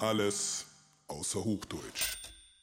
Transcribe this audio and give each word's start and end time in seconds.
Alles 0.00 0.64
außer 1.08 1.44
Hochdeutsch. 1.44 2.16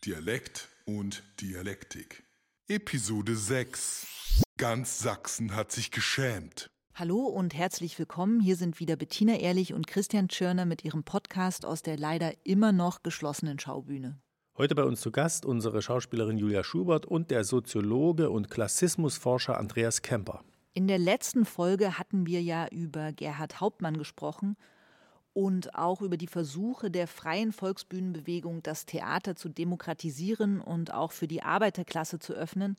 Dialekt 0.03 0.69
und 0.87 1.21
Dialektik. 1.39 2.23
Episode 2.67 3.35
6. 3.35 4.41
Ganz 4.57 4.97
Sachsen 4.97 5.55
hat 5.55 5.71
sich 5.71 5.91
geschämt. 5.91 6.71
Hallo 6.95 7.27
und 7.27 7.53
herzlich 7.53 7.99
willkommen. 7.99 8.39
Hier 8.39 8.55
sind 8.55 8.79
wieder 8.79 8.95
Bettina 8.95 9.35
Ehrlich 9.35 9.75
und 9.75 9.85
Christian 9.85 10.29
Tschörner 10.29 10.65
mit 10.65 10.83
ihrem 10.83 11.03
Podcast 11.03 11.63
aus 11.63 11.83
der 11.83 11.95
leider 11.95 12.33
immer 12.43 12.71
noch 12.71 13.03
geschlossenen 13.03 13.59
Schaubühne. 13.59 14.17
Heute 14.57 14.73
bei 14.73 14.83
uns 14.83 15.01
zu 15.01 15.11
Gast 15.11 15.45
unsere 15.45 15.83
Schauspielerin 15.83 16.39
Julia 16.39 16.63
Schubert 16.63 17.05
und 17.05 17.29
der 17.29 17.43
Soziologe 17.43 18.31
und 18.31 18.49
Klassismusforscher 18.49 19.59
Andreas 19.59 20.01
Kemper. 20.01 20.43
In 20.73 20.87
der 20.87 20.97
letzten 20.97 21.45
Folge 21.45 21.99
hatten 21.99 22.25
wir 22.25 22.41
ja 22.41 22.67
über 22.69 23.13
Gerhard 23.13 23.61
Hauptmann 23.61 23.99
gesprochen 23.99 24.57
und 25.37 25.75
auch 25.75 26.01
über 26.01 26.17
die 26.17 26.25
Versuche 26.25 26.89
der 26.89 27.05
freien 27.05 27.51
Volksbühnenbewegung, 27.51 28.63
das 28.63 28.87
Theater 28.87 29.35
zu 29.35 29.49
demokratisieren 29.49 30.59
und 30.59 30.91
auch 30.91 31.11
für 31.11 31.27
die 31.27 31.43
Arbeiterklasse 31.43 32.17
zu 32.17 32.33
öffnen. 32.33 32.75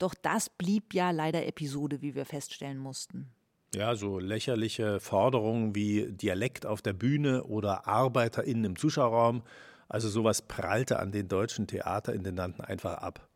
Doch 0.00 0.12
das 0.20 0.50
blieb 0.50 0.92
ja 0.92 1.12
leider 1.12 1.46
Episode, 1.46 2.02
wie 2.02 2.16
wir 2.16 2.24
feststellen 2.24 2.78
mussten. 2.78 3.30
Ja, 3.76 3.94
so 3.94 4.18
lächerliche 4.18 4.98
Forderungen 4.98 5.76
wie 5.76 6.10
Dialekt 6.10 6.66
auf 6.66 6.82
der 6.82 6.94
Bühne 6.94 7.44
oder 7.44 7.86
ArbeiterInnen 7.86 8.64
im 8.64 8.76
Zuschauerraum, 8.76 9.44
also 9.88 10.08
sowas 10.08 10.42
prallte 10.42 10.98
an 10.98 11.12
den 11.12 11.28
deutschen 11.28 11.68
Theaterintendanten 11.68 12.64
einfach 12.64 12.94
ab. 12.94 13.28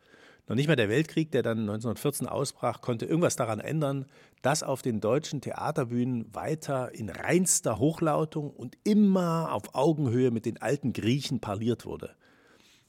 Noch 0.48 0.57
nicht 0.57 0.66
mal 0.66 0.77
der 0.77 0.88
Weltkrieg, 0.88 1.30
der 1.30 1.43
dann 1.43 1.61
1914 1.61 2.27
ausbrach, 2.27 2.80
konnte 2.80 3.05
irgendwas 3.05 3.37
daran 3.37 3.61
ändern, 3.61 4.07
dass 4.41 4.63
auf 4.63 4.80
den 4.80 5.01
deutschen 5.01 5.43
Theaterbühnen 5.43 6.35
weiter 6.35 6.95
in 6.95 7.10
reinster 7.10 7.79
Hochlautung 7.79 8.51
und 8.51 8.79
immer 8.82 9.52
auf 9.52 9.74
Augenhöhe 9.74 10.30
mit 10.30 10.46
den 10.46 10.63
alten 10.63 10.95
Griechen 10.95 11.40
parliert 11.40 11.85
wurde. 11.85 12.16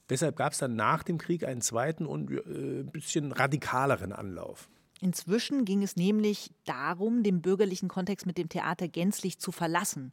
Deshalb 0.08 0.36
gab 0.36 0.52
es 0.52 0.58
dann 0.58 0.74
nach 0.74 1.02
dem 1.02 1.18
Krieg 1.18 1.44
einen 1.44 1.60
zweiten 1.60 2.06
und 2.06 2.30
äh, 2.30 2.80
ein 2.80 2.90
bisschen 2.90 3.30
radikaleren 3.30 4.12
Anlauf. 4.12 4.70
Inzwischen 5.02 5.64
ging 5.66 5.82
es 5.82 5.96
nämlich 5.96 6.50
darum, 6.64 7.22
den 7.22 7.42
bürgerlichen 7.42 7.88
Kontext 7.88 8.26
mit 8.26 8.38
dem 8.38 8.48
Theater 8.48 8.88
gänzlich 8.88 9.38
zu 9.38 9.52
verlassen 9.52 10.12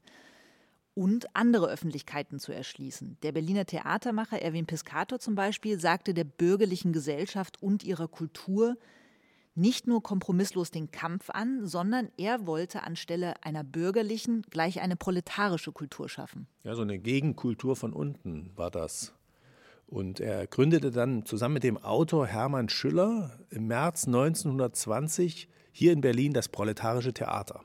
und 0.98 1.28
andere 1.36 1.70
Öffentlichkeiten 1.70 2.40
zu 2.40 2.52
erschließen. 2.52 3.17
Der 3.22 3.31
Berliner 3.31 3.66
Theatermacher 3.66 4.42
Erwin 4.42 4.66
Piscator 4.66 5.20
zum 5.20 5.36
Beispiel 5.36 5.80
sagte 5.80 6.16
der 6.16 6.23
bürgerlichen 6.23 6.92
Gesellschaft 6.92 7.62
und 7.62 7.84
ihrer 7.84 8.08
Kultur 8.08 8.78
nicht 9.54 9.86
nur 9.86 10.02
kompromisslos 10.02 10.72
den 10.72 10.89
Kampf 10.89 11.30
an, 11.30 11.67
sondern 11.67 12.09
er 12.17 12.48
wollte 12.48 12.81
anstelle 12.81 13.44
einer 13.44 13.64
bürgerlichen 13.64 14.42
gleich 14.50 14.81
eine 14.81 14.95
proletarische 14.95 15.72
Kultur 15.72 16.09
schaffen. 16.09 16.48
Ja, 16.64 16.73
so 16.73 16.81
eine 16.81 16.98
Gegenkultur 16.98 17.76
von 17.76 17.94
unten 17.94 18.52
war 18.56 18.72
das. 18.72 19.14
Und 19.86 20.20
er 20.20 20.48
gründete 20.48 20.89
dann 20.89 21.26
zusammen 21.26 21.54
mit 21.54 21.64
dem 21.64 21.78
Autor 21.78 22.26
Hermann 22.26 22.70
Schüller 22.70 23.39
im 23.52 23.67
März 23.67 24.08
1920 24.08 25.48
hier 25.72 25.94
in 25.94 26.02
Berlin 26.02 26.34
das 26.34 26.50
Proletarische 26.50 27.14
Theater. 27.14 27.61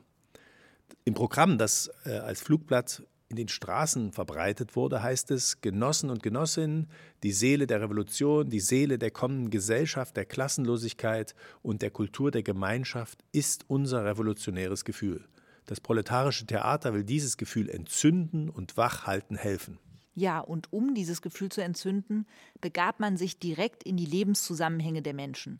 Im 1.03 1.15
Programm, 1.15 1.57
das 1.57 1.91
äh, 2.05 2.11
als 2.11 2.41
Flugblatt 2.41 3.03
in 3.33 3.37
den 3.37 3.47
Straßen 3.47 4.11
verbreitet 4.11 4.75
wurde, 4.75 5.01
heißt 5.01 5.31
es, 5.31 5.59
Genossen 5.61 6.11
und 6.11 6.21
Genossinnen, 6.21 6.87
die 7.23 7.31
Seele 7.31 7.65
der 7.65 7.81
Revolution, 7.81 8.47
die 8.47 8.59
Seele 8.59 8.99
der 8.99 9.09
kommenden 9.09 9.49
Gesellschaft, 9.49 10.15
der 10.15 10.25
Klassenlosigkeit 10.25 11.33
und 11.63 11.81
der 11.81 11.89
Kultur 11.89 12.29
der 12.29 12.43
Gemeinschaft 12.43 13.23
ist 13.31 13.65
unser 13.67 14.05
revolutionäres 14.05 14.85
Gefühl. 14.85 15.27
Das 15.65 15.81
proletarische 15.81 16.45
Theater 16.45 16.93
will 16.93 17.03
dieses 17.03 17.37
Gefühl 17.37 17.69
entzünden 17.69 18.51
und 18.51 18.77
wachhalten 18.77 19.35
helfen. 19.35 19.79
Ja, 20.13 20.39
und 20.39 20.71
um 20.71 20.93
dieses 20.93 21.23
Gefühl 21.23 21.49
zu 21.49 21.63
entzünden, 21.63 22.27
begab 22.61 22.99
man 22.99 23.17
sich 23.17 23.39
direkt 23.39 23.81
in 23.81 23.97
die 23.97 24.05
Lebenszusammenhänge 24.05 25.01
der 25.01 25.15
Menschen. 25.15 25.59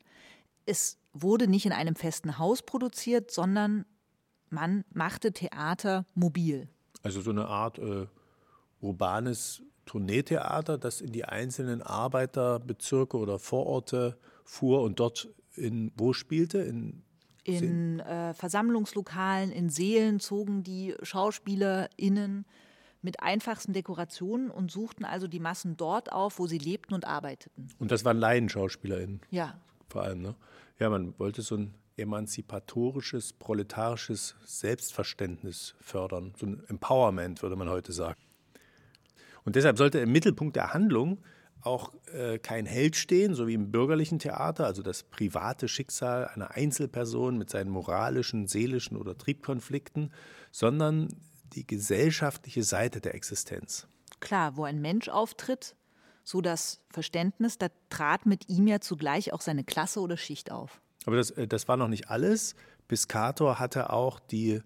Es 0.68 1.00
wurde 1.12 1.48
nicht 1.48 1.66
in 1.66 1.72
einem 1.72 1.96
festen 1.96 2.38
Haus 2.38 2.62
produziert, 2.62 3.32
sondern 3.32 3.86
man 4.52 4.86
machte 4.94 5.32
Theater 5.32 6.06
mobil. 6.14 6.70
Also 7.04 7.22
so 7.22 7.32
eine 7.32 7.48
Art 7.48 7.78
äh, 7.80 8.08
urbanes 8.82 9.62
Tourneetheater, 9.86 10.78
das 10.78 11.02
in 11.02 11.12
die 11.12 11.26
einzelnen 11.26 11.82
Arbeiterbezirke 11.82 13.18
oder 13.18 13.38
Vororte 13.38 14.18
fuhr 14.46 14.82
und 14.82 15.00
dort 15.00 15.30
in 15.56 15.92
wo 15.96 16.14
spielte? 16.14 16.60
In, 16.60 17.04
in 17.44 18.00
äh, 18.00 18.34
Versammlungslokalen, 18.34 19.52
in 19.52 19.70
Seelen 19.70 20.20
zogen 20.20 20.64
die 20.64 20.96
SchauspielerInnen 21.02 22.46
mit 23.02 23.20
einfachsten 23.20 23.74
Dekorationen 23.74 24.50
und 24.50 24.72
suchten 24.72 25.04
also 25.04 25.28
die 25.28 25.42
Massen 25.42 25.76
dort 25.76 26.12
auf, 26.12 26.40
wo 26.40 26.48
sie 26.48 26.58
lebten 26.58 26.94
und 26.94 27.06
arbeiteten. 27.06 27.68
Und 27.80 27.92
das 27.92 28.06
waren 28.06 28.18
LaienschauspielerInnen? 28.18 29.20
Ja. 29.30 29.60
Vor 29.90 30.04
allem, 30.04 30.22
ne? 30.22 30.36
Ja, 30.80 30.90
man 30.90 31.18
wollte 31.20 31.42
so 31.42 31.58
ein 31.58 31.74
emanzipatorisches, 31.98 33.34
proletarisches 33.34 34.36
Selbstverständnis 34.46 35.76
fördern. 35.80 36.34
So 36.38 36.46
ein 36.46 36.64
Empowerment, 36.68 37.42
würde 37.42 37.56
man 37.56 37.70
heute 37.70 37.92
sagen. 37.92 38.20
Und 39.46 39.56
deshalb 39.56 39.78
sollte 39.78 40.00
im 40.00 40.12
Mittelpunkt 40.12 40.56
der 40.56 40.74
Handlung 40.74 41.20
auch 41.62 41.94
äh, 42.14 42.40
kein 42.40 42.66
Held 42.66 42.96
stehen, 42.96 43.36
so 43.36 43.48
wie 43.48 43.54
im 43.54 43.72
bürgerlichen 43.72 44.20
Theater, 44.20 44.66
also 44.66 44.82
das 44.82 45.04
private 45.04 45.68
Schicksal 45.68 46.28
einer 46.28 46.52
Einzelperson 46.52 47.38
mit 47.38 47.50
seinen 47.50 47.70
moralischen, 47.70 48.48
seelischen 48.48 48.98
oder 48.98 49.18
Triebkonflikten, 49.18 50.12
sondern 50.52 51.10
die 51.54 51.66
gesellschaftliche 51.66 52.64
Seite 52.64 53.00
der 53.00 53.16
Existenz. 53.16 53.88
Klar, 54.20 54.58
wo 54.58 54.64
ein 54.64 54.82
Mensch 54.82 55.10
auftritt, 55.10 55.76
so 56.24 56.42
das 56.42 56.82
Verständnis, 56.90 57.58
da 57.58 57.68
trat 57.90 58.26
mit 58.26 58.50
ihm 58.50 58.68
ja 58.68 58.80
zugleich 58.80 59.34
auch 59.34 59.42
seine 59.42 59.64
Klasse 59.64 60.00
oder 60.00 60.18
Schicht 60.18 60.52
auf. 60.52 60.82
Aber 61.06 61.16
das, 61.16 61.32
äh, 61.32 61.48
das 61.48 61.68
war 61.68 61.78
noch 61.78 61.88
nicht 61.88 62.10
alles. 62.10 62.56
Piscator 62.88 63.60
hatte 63.60 63.92
auch 63.92 64.20
die 64.20 64.62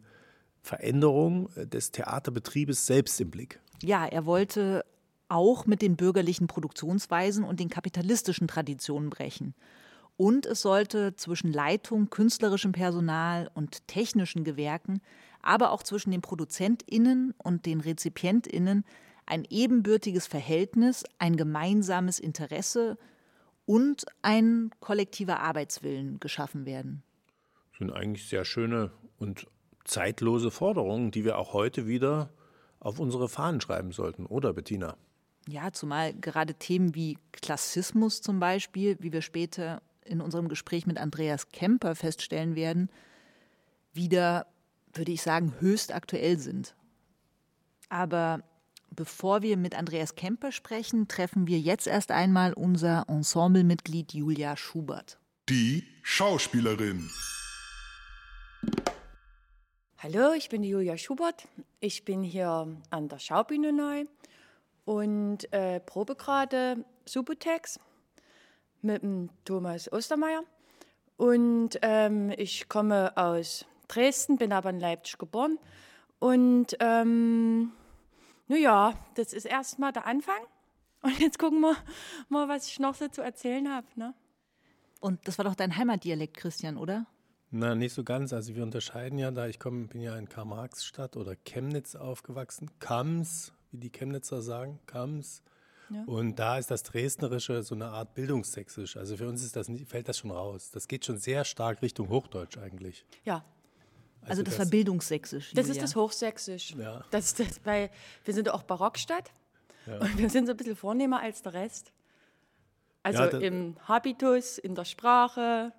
Veränderung 0.62 1.50
äh, 1.56 1.66
des 1.66 1.92
Theaterbetriebes 1.92 2.86
selbst 2.86 3.20
im 3.22 3.32
Blick. 3.32 3.60
Ja, 3.82 4.06
er 4.06 4.26
wollte 4.26 4.86
auch 5.30 5.66
mit 5.66 5.82
den 5.82 5.96
bürgerlichen 5.96 6.48
Produktionsweisen 6.48 7.44
und 7.44 7.60
den 7.60 7.70
kapitalistischen 7.70 8.48
Traditionen 8.48 9.10
brechen. 9.10 9.54
Und 10.16 10.46
es 10.46 10.62
sollte 10.62 11.16
zwischen 11.16 11.54
Leitung, 11.54 12.10
künstlerischem 12.10 12.72
Personal 12.72 13.52
und 13.54 13.88
technischen 13.88 14.44
Gewerken, 14.44 15.02
aber 15.42 15.72
auch 15.72 15.84
zwischen 15.84 16.12
den 16.12 16.22
ProduzentInnen 16.22 17.36
und 17.38 17.66
den 17.66 17.82
RezipientInnen 17.82 18.84
ein 19.28 19.46
ebenbürtiges 19.50 20.26
Verhältnis, 20.26 21.04
ein 21.20 21.36
gemeinsames 21.36 22.20
Interesse 22.20 22.98
und 23.68 24.06
ein 24.24 24.72
kollektiver 24.80 25.42
Arbeitswillen 25.42 26.20
geschaffen 26.20 26.66
werden. 26.66 27.04
Das 27.72 27.80
sind 27.80 27.92
eigentlich 27.92 28.28
sehr 28.28 28.46
schöne 28.46 28.92
und 29.20 29.46
zeitlose 29.84 30.50
Forderungen, 30.50 31.12
die 31.12 31.24
wir 31.24 31.38
auch 31.38 31.54
heute 31.54 31.86
wieder 31.86 32.32
auf 32.80 33.00
unsere 33.00 33.30
Fahnen 33.30 33.62
schreiben 33.62 33.92
sollten, 33.92 34.26
oder 34.26 34.54
Bettina? 34.54 34.98
Ja, 35.48 35.72
zumal 35.72 36.14
gerade 36.14 36.56
Themen 36.56 36.96
wie 36.96 37.18
Klassismus 37.32 38.22
zum 38.22 38.40
Beispiel, 38.40 38.98
wie 39.00 39.12
wir 39.12 39.22
später 39.22 39.82
in 40.04 40.22
unserem 40.22 40.48
Gespräch 40.48 40.88
mit 40.88 40.98
Andreas 40.98 41.50
Kemper 41.50 41.96
feststellen 41.96 42.56
werden, 42.56 42.90
wieder, 43.94 44.48
würde 44.94 45.12
ich 45.12 45.22
sagen, 45.22 45.54
höchst 45.60 45.94
aktuell 45.94 46.40
sind. 46.40 46.76
Aber 47.90 48.44
Bevor 48.90 49.42
wir 49.42 49.58
mit 49.58 49.78
Andreas 49.78 50.16
Kemper 50.16 50.52
sprechen, 50.52 51.08
treffen 51.08 51.48
wir 51.48 51.60
jetzt 51.60 51.88
erst 51.88 52.12
einmal 52.12 52.54
unser 52.54 53.06
Ensemblemitglied 53.08 54.14
Julia 54.14 54.58
Schubert. 54.58 55.20
Die 55.50 55.84
Schauspielerin. 56.02 57.10
Hallo, 60.00 60.34
ich 60.34 60.50
bin 60.50 60.62
die 60.62 60.70
Julia 60.70 60.98
Schubert. 60.98 61.48
Ich 61.80 62.06
bin 62.06 62.24
hier 62.24 62.68
an 62.90 63.08
der 63.08 63.20
Schaubühne 63.20 63.74
neu 63.74 64.06
und 64.86 65.52
äh, 65.52 65.80
probe 65.80 66.16
gerade 66.16 66.86
Subutex 67.06 67.80
mit 68.82 69.04
dem 69.04 69.30
Thomas 69.44 69.92
Ostermeier. 69.92 70.44
Und 71.18 71.80
ähm, 71.82 72.32
ich 72.38 72.70
komme 72.70 73.16
aus 73.18 73.66
Dresden, 73.88 74.38
bin 74.38 74.54
aber 74.54 74.70
in 74.70 74.80
Leipzig 74.80 75.18
geboren. 75.18 75.58
Und 76.20 76.78
ähm, 76.80 77.72
naja, 78.48 78.94
das 79.16 79.34
ist 79.34 79.46
erstmal 79.46 79.92
der 79.92 80.06
Anfang. 80.06 80.40
Und 81.02 81.20
jetzt 81.20 81.40
gucken 81.40 81.62
wir 81.62 81.76
mal, 82.30 82.48
was 82.48 82.68
ich 82.68 82.80
noch 82.80 82.96
so 82.96 83.08
zu 83.08 83.22
erzählen 83.22 83.70
habe. 83.70 83.88
Ne? 83.96 84.14
Und 85.00 85.28
das 85.28 85.38
war 85.38 85.46
doch 85.46 85.56
dein 85.56 85.78
Heimatdialekt, 85.78 86.38
Christian, 86.38 86.78
oder? 86.78 87.06
Na, 87.52 87.76
nicht 87.76 87.94
so 87.94 88.04
ganz. 88.04 88.34
Also 88.34 88.56
wir 88.56 88.64
unterscheiden 88.64 89.20
ja 89.20 89.32
da, 89.32 89.48
ich 89.48 89.60
komme, 89.60 89.88
bin 89.88 90.02
ja 90.02 90.18
in 90.18 90.28
Karl-Marx-Stadt 90.28 91.16
oder 91.16 91.36
Chemnitz 91.36 91.96
aufgewachsen. 91.96 92.72
Kams, 92.80 93.54
wie 93.72 93.78
die 93.78 93.92
Chemnitzer 93.92 94.42
sagen, 94.42 94.80
Kams. 94.86 95.44
Ja. 95.90 96.04
Und 96.06 96.38
da 96.38 96.58
ist 96.58 96.70
das 96.70 96.84
Dresdnerische 96.84 97.64
so 97.64 97.76
eine 97.76 97.88
Art 97.88 98.14
Bildungssächsisch. 98.14 98.98
Also 98.98 99.16
für 99.16 99.30
uns 99.30 99.44
ist 99.44 99.56
das, 99.56 99.72
fällt 99.86 100.10
das 100.10 100.18
schon 100.18 100.32
raus. 100.32 100.72
Das 100.72 100.88
geht 100.90 101.06
schon 101.06 101.18
sehr 101.18 101.46
stark 101.46 101.82
Richtung 101.82 102.10
Hochdeutsch 102.10 102.58
eigentlich. 102.58 103.06
Ja, 103.24 103.46
also, 104.22 104.32
also 104.32 104.44
das, 104.44 104.56
das, 104.56 104.66
war 104.66 104.70
Bildungssächsisch. 104.72 105.54
Das 105.54 105.70
ist 105.70 105.82
das 105.82 105.96
Hochsächsisch. 105.96 106.72
Ja. 106.72 107.04
Das 107.12 107.26
ist 107.26 107.40
das, 107.40 107.62
weil 107.64 107.90
wir 108.26 108.34
sind 108.34 108.50
auch 108.50 108.64
Barockstadt. 108.64 109.32
Und 109.88 110.18
wir 110.18 110.30
sind 110.30 110.48
so 110.48 110.52
ein 110.52 110.58
bisschen 110.58 110.76
vornehmer 110.76 111.22
als 111.22 111.42
der 111.42 111.54
Rest. 111.54 111.94
Also 113.04 113.24
Ja, 113.24 113.40
im 113.40 113.78
Habitus, 113.88 114.58
in 114.58 114.76
der 114.76 114.84
Sprache, 114.84 115.72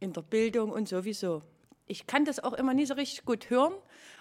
in 0.00 0.12
der 0.12 0.22
Bildung 0.22 0.72
und 0.72 0.88
sowieso. 0.88 1.42
Ich 1.86 2.06
kann 2.06 2.24
das 2.24 2.40
auch 2.40 2.54
immer 2.54 2.72
nie 2.72 2.86
so 2.86 2.94
richtig 2.94 3.26
gut 3.26 3.50
hören, 3.50 3.74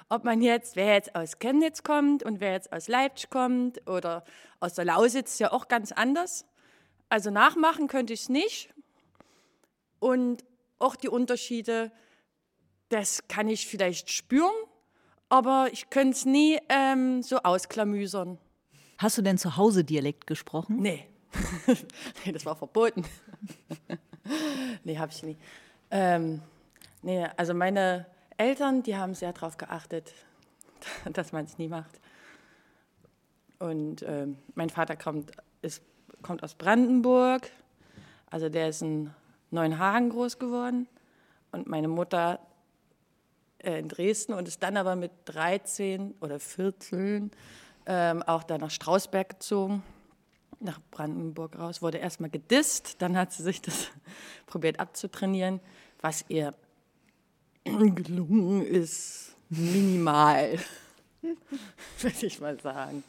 ob 0.10 0.26
man 0.26 0.42
jetzt, 0.42 0.76
wer 0.76 0.96
jetzt 0.96 1.16
aus 1.16 1.40
Chemnitz 1.40 1.84
kommt 1.84 2.24
und 2.24 2.42
wer 2.42 2.52
jetzt 2.52 2.74
aus 2.74 2.90
Leipzig 2.90 3.30
kommt 3.30 3.88
oder 3.88 4.26
aus 4.60 4.74
der 4.74 4.84
Lausitz, 4.84 5.34
ist 5.34 5.40
ja 5.40 5.54
auch 5.54 5.70
ganz 5.70 5.94
anders. 5.94 6.46
Also 7.08 7.30
nachmachen 7.30 7.88
könnte 7.88 8.12
ich 8.12 8.24
es 8.24 8.30
nicht. 8.30 8.74
Und 10.00 10.44
auch 10.80 10.98
die 10.98 11.08
Unterschiede, 11.08 11.92
das 12.94 13.28
kann 13.28 13.50
ich 13.50 13.66
vielleicht 13.66 14.12
spüren, 14.12 14.54
aber 15.28 15.68
ich 15.72 15.90
könnte 15.90 16.16
es 16.16 16.26
nie 16.26 16.60
ähm, 16.70 17.24
so 17.24 17.38
ausklamüsern. 17.38 18.38
Hast 19.00 19.18
du 19.18 19.24
denn 19.24 19.40
zu 19.40 19.58
Hause 19.58 19.84
Dialekt 19.84 20.28
gesprochen? 20.28 20.78
Nee. 20.78 21.08
nee, 22.26 22.32
das 22.32 22.46
war 22.46 22.56
verboten. 22.56 23.04
nee, 24.84 24.98
habe 24.98 25.12
ich 25.12 25.24
nie. 25.24 25.38
Ähm, 25.90 26.42
nee, 27.02 27.26
also 27.36 27.56
meine 27.56 28.06
Eltern, 28.38 28.84
die 28.84 28.96
haben 28.96 29.16
sehr 29.16 29.34
darauf 29.34 29.58
geachtet, 29.58 30.14
dass 31.12 31.32
man 31.32 31.46
es 31.46 31.58
nie 31.58 31.68
macht. 31.68 32.00
Und 33.58 34.04
ähm, 34.04 34.38
mein 34.54 34.70
Vater 34.70 34.96
kommt, 34.96 35.32
ist, 35.64 35.82
kommt 36.22 36.44
aus 36.44 36.54
Brandenburg, 36.54 37.50
also 38.30 38.50
der 38.50 38.70
ist 38.70 38.84
in 38.84 39.10
Neuenhagen 39.50 40.12
groß 40.12 40.38
geworden. 40.38 40.88
Und 41.52 41.68
meine 41.68 41.88
Mutter 41.88 42.40
in 43.64 43.88
Dresden 43.88 44.34
und 44.34 44.48
ist 44.48 44.62
dann 44.62 44.78
aber 44.78 44.96
mit 44.96 45.12
13 45.26 46.16
oder 46.22 46.40
14 46.40 47.32
ähm, 47.86 48.24
auch 48.24 48.44
da 48.44 48.58
nach 48.58 48.72
Strausberg 48.72 49.30
gezogen 49.30 49.84
nach 50.64 50.80
Brandenburg 50.92 51.60
raus, 51.60 51.82
wurde 51.82 51.98
erstmal 51.98 52.30
gedisst, 52.30 53.02
dann 53.02 53.18
hat 53.18 53.32
sie 53.32 53.44
sich 53.44 53.62
das 53.62 53.90
probiert 54.48 54.80
abzutrainieren, 54.80 55.60
was 56.02 56.26
ihr 56.30 56.54
gelungen 57.64 58.66
ist, 58.66 59.36
minimal, 59.50 60.58
würde 62.00 62.26
ich 62.26 62.40
mal 62.40 62.60
sagen. 62.60 63.04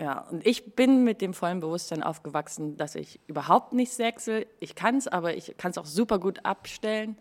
Ja, 0.00 0.20
und 0.30 0.44
ich 0.44 0.74
bin 0.74 1.04
mit 1.04 1.20
dem 1.20 1.32
vollen 1.32 1.60
Bewusstsein 1.60 2.02
aufgewachsen, 2.02 2.76
dass 2.76 2.96
ich 2.96 3.20
überhaupt 3.28 3.72
nicht 3.72 3.92
sächsel. 3.92 4.46
Ich 4.58 4.74
kann 4.74 4.96
es, 4.96 5.06
aber 5.06 5.36
ich 5.36 5.56
kann 5.58 5.70
es 5.70 5.78
auch 5.78 5.86
super 5.86 6.18
gut 6.18 6.44
abstellen. 6.44 7.16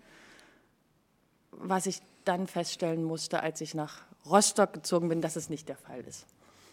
Was 1.51 1.85
ich 1.85 2.01
dann 2.25 2.47
feststellen 2.47 3.03
musste, 3.03 3.41
als 3.41 3.61
ich 3.61 3.73
nach 3.73 4.01
Rostock 4.25 4.73
gezogen 4.73 5.09
bin, 5.09 5.21
dass 5.21 5.35
es 5.35 5.49
nicht 5.49 5.69
der 5.69 5.77
Fall 5.77 6.01
ist. 6.01 6.25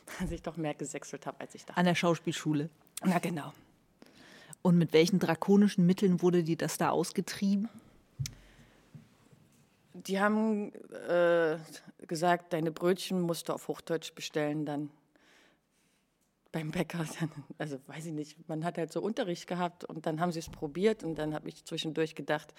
Dass 0.21 0.31
ich 0.31 0.41
doch 0.41 0.57
mehr 0.57 0.73
gesächselt 0.73 1.27
habe, 1.27 1.39
als 1.41 1.55
ich 1.55 1.67
dachte. 1.67 1.79
An 1.79 1.85
der 1.85 1.95
Schauspielschule. 1.95 2.71
Na 3.05 3.19
genau. 3.19 3.53
Und 4.63 4.79
mit 4.79 4.95
welchen 4.95 5.19
drakonischen 5.19 5.85
Mitteln 5.85 6.23
wurde 6.23 6.43
dir 6.43 6.57
das 6.57 6.79
da 6.79 6.91
ausgetrieben? 6.91 7.69
Die 9.93 10.19
haben 10.19 10.73
äh, 11.09 11.59
gesagt, 12.07 12.55
deine 12.55 12.71
Brötchen 12.71 13.21
musst 13.21 13.49
du 13.49 13.53
auf 13.53 13.69
Hochdeutsch 13.69 14.15
bestellen 14.15 14.65
dann 14.65 14.91
beim 16.53 16.71
Bäcker. 16.71 17.05
Also 17.59 17.81
weiß 17.87 18.07
ich 18.07 18.13
nicht, 18.13 18.49
man 18.49 18.65
hat 18.65 18.79
halt 18.79 18.93
so 18.93 19.01
Unterricht 19.01 19.47
gehabt 19.47 19.85
und 19.85 20.07
dann 20.07 20.21
haben 20.21 20.31
sie 20.31 20.39
es 20.39 20.49
probiert 20.49 21.03
und 21.03 21.17
dann 21.17 21.35
habe 21.35 21.49
ich 21.49 21.65
zwischendurch 21.65 22.15
gedacht, 22.15 22.55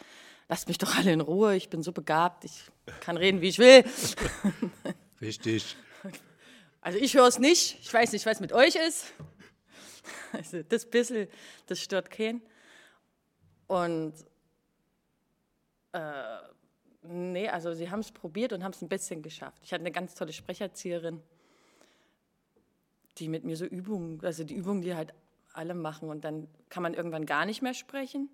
lasst 0.50 0.68
mich 0.68 0.78
doch 0.78 0.98
alle 0.98 1.14
in 1.14 1.22
Ruhe, 1.22 1.56
ich 1.56 1.70
bin 1.70 1.84
so 1.84 1.94
begabt, 1.94 2.44
ich 2.44 2.70
kann 3.00 3.16
reden, 3.16 3.42
wie 3.42 3.48
ich 3.48 3.60
will. 3.60 3.86
Richtig. 5.22 5.78
Also 6.82 6.98
ich 7.00 7.14
höre 7.14 7.28
es 7.28 7.40
nicht, 7.40 7.78
ich 7.82 7.94
weiß 7.94 8.12
nicht, 8.12 8.26
was 8.26 8.40
mit 8.40 8.54
euch 8.54 8.76
ist. 8.76 9.14
Also 10.32 10.64
das 10.64 10.90
bisschen, 10.90 11.28
das 11.68 11.80
stört 11.82 12.10
keinen. 12.10 12.42
Und 13.68 14.14
äh, 15.92 16.38
nee, 17.04 17.48
also 17.48 17.74
sie 17.74 17.90
haben 17.90 18.00
es 18.00 18.12
probiert 18.12 18.54
und 18.54 18.64
haben 18.64 18.72
es 18.72 18.82
ein 18.82 18.90
bisschen 18.90 19.22
geschafft. 19.22 19.62
Ich 19.64 19.72
hatte 19.72 19.82
eine 19.82 19.92
ganz 19.92 20.16
tolle 20.16 20.34
Sprecherzieherin, 20.34 21.22
die 23.19 23.27
mit 23.27 23.44
mir 23.44 23.57
so 23.57 23.66
Übungen, 23.66 24.24
also 24.24 24.44
die 24.44 24.56
Übungen, 24.56 24.81
die 24.81 24.95
halt 24.95 25.13
alle 25.54 25.74
machen 25.74 26.10
und 26.10 26.24
dann 26.24 26.48
kann 26.69 26.83
man 26.83 26.94
irgendwann 26.94 27.25
gar 27.25 27.45
nicht 27.45 27.62
mehr 27.62 27.74
sprechen. 27.74 28.30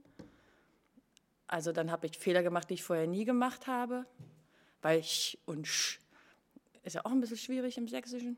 Also 1.48 1.72
dann 1.72 1.92
habe 1.92 2.08
ich 2.08 2.18
Fehler 2.18 2.44
gemacht, 2.44 2.70
die 2.70 2.76
ich 2.76 2.84
vorher 2.84 3.08
nie 3.08 3.26
gemacht 3.26 3.68
habe, 3.68 4.06
weil 4.82 5.04
sch 5.04 5.38
und 5.46 5.68
sch 5.68 6.00
ist 6.84 6.94
ja 6.94 7.06
auch 7.06 7.12
ein 7.12 7.22
bisschen 7.22 7.38
schwierig 7.38 7.78
im 7.78 7.88
Sächsischen. 7.88 8.38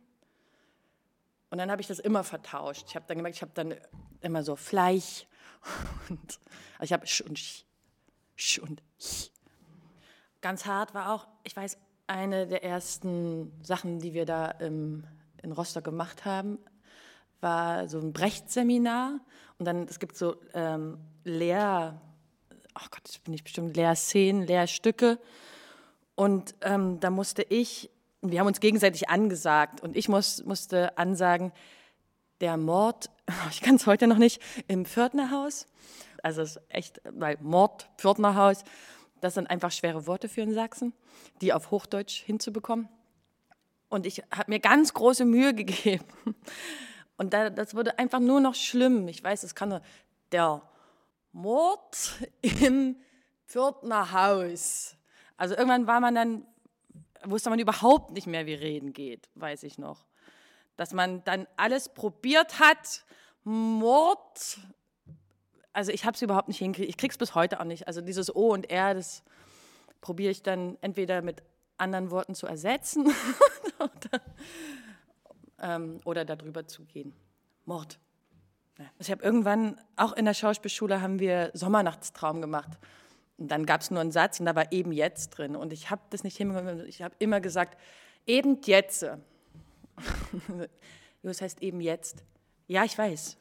Und 1.49 1.57
dann 1.57 1.71
habe 1.71 1.81
ich 1.81 1.87
das 1.87 1.99
immer 1.99 2.23
vertauscht. 2.23 2.85
Ich 2.87 2.95
habe 2.95 3.05
dann 3.07 3.17
gemerkt, 3.17 3.37
ich 3.37 3.41
habe 3.41 3.51
dann 3.53 3.75
immer 4.21 4.43
so 4.43 4.55
Fleisch 4.55 5.27
und 6.09 6.39
also 6.77 6.83
ich 6.83 6.93
habe 6.93 7.07
sch 7.07 7.21
und 7.21 7.39
sch, 7.39 7.65
sch 8.35 8.59
und 8.59 8.81
ch. 8.99 9.31
Ganz 10.41 10.65
hart 10.65 10.93
war 10.93 11.13
auch, 11.13 11.27
ich 11.43 11.55
weiß, 11.55 11.77
eine 12.07 12.47
der 12.47 12.63
ersten 12.63 13.51
Sachen, 13.63 13.99
die 13.99 14.13
wir 14.13 14.25
da 14.25 14.51
im, 14.51 15.05
in 15.47 15.53
Rostock 15.53 15.83
gemacht 15.83 16.25
haben, 16.25 16.59
war 17.41 17.87
so 17.87 17.99
ein 17.99 18.13
Brecht-Seminar. 18.13 19.19
Und 19.57 19.65
dann, 19.65 19.85
es 19.85 19.99
gibt 19.99 20.17
so 20.17 20.35
ähm, 20.53 20.99
Lehr, 21.23 21.99
oh 22.75 22.87
Gott, 22.91 23.01
das 23.03 23.17
bin 23.19 23.33
ich 23.33 23.43
bestimmt, 23.43 23.75
Lehrszenen, 23.75 24.45
Lehrstücke. 24.45 25.19
Und 26.15 26.55
ähm, 26.61 26.99
da 26.99 27.09
musste 27.09 27.43
ich, 27.43 27.89
wir 28.21 28.39
haben 28.39 28.47
uns 28.47 28.59
gegenseitig 28.59 29.09
angesagt 29.09 29.81
und 29.81 29.95
ich 29.95 30.09
muss, 30.09 30.43
musste 30.45 30.97
ansagen, 30.97 31.51
der 32.41 32.57
Mord, 32.57 33.09
ich 33.49 33.61
kann 33.61 33.75
es 33.75 33.87
heute 33.87 34.07
noch 34.07 34.17
nicht, 34.17 34.41
im 34.67 34.85
Pförtnerhaus. 34.85 35.65
Also 36.23 36.41
es 36.41 36.57
ist 36.57 36.61
echt, 36.69 37.01
weil 37.05 37.37
Mord, 37.41 37.89
Pförtnerhaus, 37.97 38.63
das 39.21 39.35
sind 39.35 39.49
einfach 39.49 39.71
schwere 39.71 40.05
Worte 40.07 40.29
für 40.29 40.41
einen 40.41 40.53
Sachsen, 40.53 40.93
die 41.41 41.53
auf 41.53 41.71
Hochdeutsch 41.71 42.23
hinzubekommen. 42.23 42.89
Und 43.89 44.05
ich 44.05 44.23
habe 44.31 44.51
mir 44.51 44.59
ganz 44.59 44.93
große 44.93 45.25
Mühe 45.25 45.53
gegeben. 45.55 46.05
Und 47.17 47.33
da, 47.33 47.49
das 47.49 47.75
wurde 47.75 47.97
einfach 47.99 48.19
nur 48.19 48.39
noch 48.39 48.55
schlimm. 48.55 49.07
Ich 49.07 49.23
weiß, 49.23 49.43
es 49.43 49.55
kann 49.55 49.69
nur 49.69 49.81
der 50.31 50.61
Mord 51.31 52.13
im 52.41 52.97
Pförtnerhaus. 53.45 54.95
Also 55.37 55.55
irgendwann 55.55 55.87
war 55.87 55.99
man 55.99 56.15
dann, 56.15 56.45
wusste 57.23 57.49
man 57.49 57.59
überhaupt 57.59 58.11
nicht 58.11 58.27
mehr, 58.27 58.45
wie 58.45 58.53
reden 58.53 58.93
geht, 58.93 59.29
weiß 59.35 59.63
ich 59.63 59.77
noch. 59.77 60.05
Dass 60.75 60.93
man 60.93 61.23
dann 61.23 61.47
alles 61.55 61.89
probiert 61.89 62.59
hat, 62.59 63.03
Mord, 63.43 64.59
also 65.73 65.91
ich 65.91 66.05
habe 66.05 66.15
es 66.15 66.21
überhaupt 66.21 66.47
nicht 66.47 66.57
hingekriegt. 66.57 66.89
Ich 66.89 66.97
krieg's 66.97 67.17
bis 67.17 67.33
heute 67.35 67.59
auch 67.59 67.65
nicht. 67.65 67.87
Also 67.87 68.01
dieses 68.01 68.35
O 68.35 68.51
und 68.51 68.69
R, 68.69 68.93
das 68.93 69.23
probiere 70.01 70.31
ich 70.31 70.43
dann 70.43 70.77
entweder 70.81 71.21
mit 71.21 71.41
anderen 71.77 72.11
Worten 72.11 72.35
zu 72.35 72.47
ersetzen 72.47 73.07
oder, 73.79 74.21
ähm, 75.59 75.99
oder 76.05 76.25
darüber 76.25 76.67
zu 76.67 76.85
gehen. 76.85 77.13
Mord. 77.65 77.99
Ich 78.99 79.09
habe 79.09 79.23
irgendwann, 79.23 79.79
auch 79.95 80.13
in 80.13 80.25
der 80.25 80.35
Schauspielschule, 80.35 81.01
haben 81.01 81.19
wir 81.19 81.49
Sommernachtstraum 81.53 82.41
gemacht. 82.41 82.77
Und 83.37 83.49
dann 83.49 83.65
gab 83.65 83.81
es 83.81 83.91
nur 83.91 84.01
einen 84.01 84.11
Satz 84.11 84.39
und 84.39 84.45
da 84.45 84.55
war 84.55 84.71
eben 84.71 84.91
jetzt 84.91 85.29
drin. 85.29 85.55
Und 85.55 85.73
ich 85.73 85.89
habe 85.89 86.01
das 86.09 86.23
nicht 86.23 86.37
hinbekommen. 86.37 86.85
Ich 86.87 87.01
habe 87.01 87.15
immer 87.19 87.41
gesagt, 87.41 87.79
eben 88.25 88.59
jetzt. 88.63 89.05
Das 91.23 91.41
heißt 91.41 91.61
eben 91.61 91.81
jetzt. 91.81 92.23
Ja, 92.67 92.85
ich 92.85 92.97
weiß. 92.97 93.37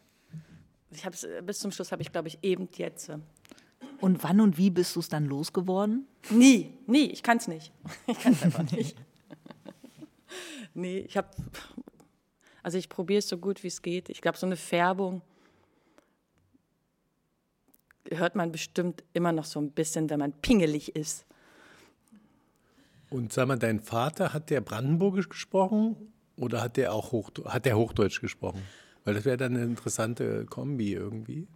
Ich 0.90 1.02
bis 1.42 1.58
zum 1.60 1.70
Schluss 1.70 1.92
habe 1.92 2.02
ich, 2.02 2.10
glaube 2.10 2.26
ich, 2.26 2.38
eben 2.42 2.68
jetzt. 2.74 3.12
Und 4.00 4.22
wann 4.22 4.40
und 4.40 4.58
wie 4.58 4.70
bist 4.70 4.94
du 4.96 5.00
es 5.00 5.08
dann 5.08 5.26
losgeworden? 5.26 6.06
Nie, 6.30 6.74
nie, 6.86 7.06
ich 7.06 7.22
kann 7.22 7.38
es 7.38 7.48
nicht. 7.48 7.72
Ich 8.06 8.20
kann 8.20 8.32
es 8.32 8.42
einfach 8.42 8.70
nicht. 8.70 8.96
nee, 10.74 10.98
ich 10.98 11.16
habe, 11.16 11.28
also 12.62 12.78
ich 12.78 12.88
probiere 12.88 13.18
es 13.18 13.28
so 13.28 13.38
gut 13.38 13.62
wie 13.62 13.68
es 13.68 13.82
geht. 13.82 14.08
Ich 14.08 14.20
glaube, 14.20 14.38
so 14.38 14.46
eine 14.46 14.56
Färbung 14.56 15.22
hört 18.10 18.36
man 18.36 18.52
bestimmt 18.52 19.02
immer 19.12 19.32
noch 19.32 19.44
so 19.44 19.60
ein 19.60 19.70
bisschen, 19.70 20.10
wenn 20.10 20.20
man 20.20 20.32
pingelig 20.32 20.94
ist. 20.94 21.26
Und 23.10 23.32
sag 23.32 23.48
mal, 23.48 23.58
dein 23.58 23.80
Vater, 23.80 24.32
hat 24.32 24.50
der 24.50 24.60
Brandenburgisch 24.60 25.28
gesprochen 25.28 25.96
oder 26.36 26.60
hat 26.60 26.76
der 26.76 26.92
auch 26.92 27.12
Hoch, 27.12 27.30
hat 27.46 27.64
der 27.64 27.76
Hochdeutsch 27.76 28.20
gesprochen? 28.20 28.62
Weil 29.04 29.14
das 29.14 29.24
wäre 29.24 29.36
dann 29.36 29.54
eine 29.54 29.64
interessante 29.64 30.44
Kombi 30.46 30.92
irgendwie. 30.92 31.46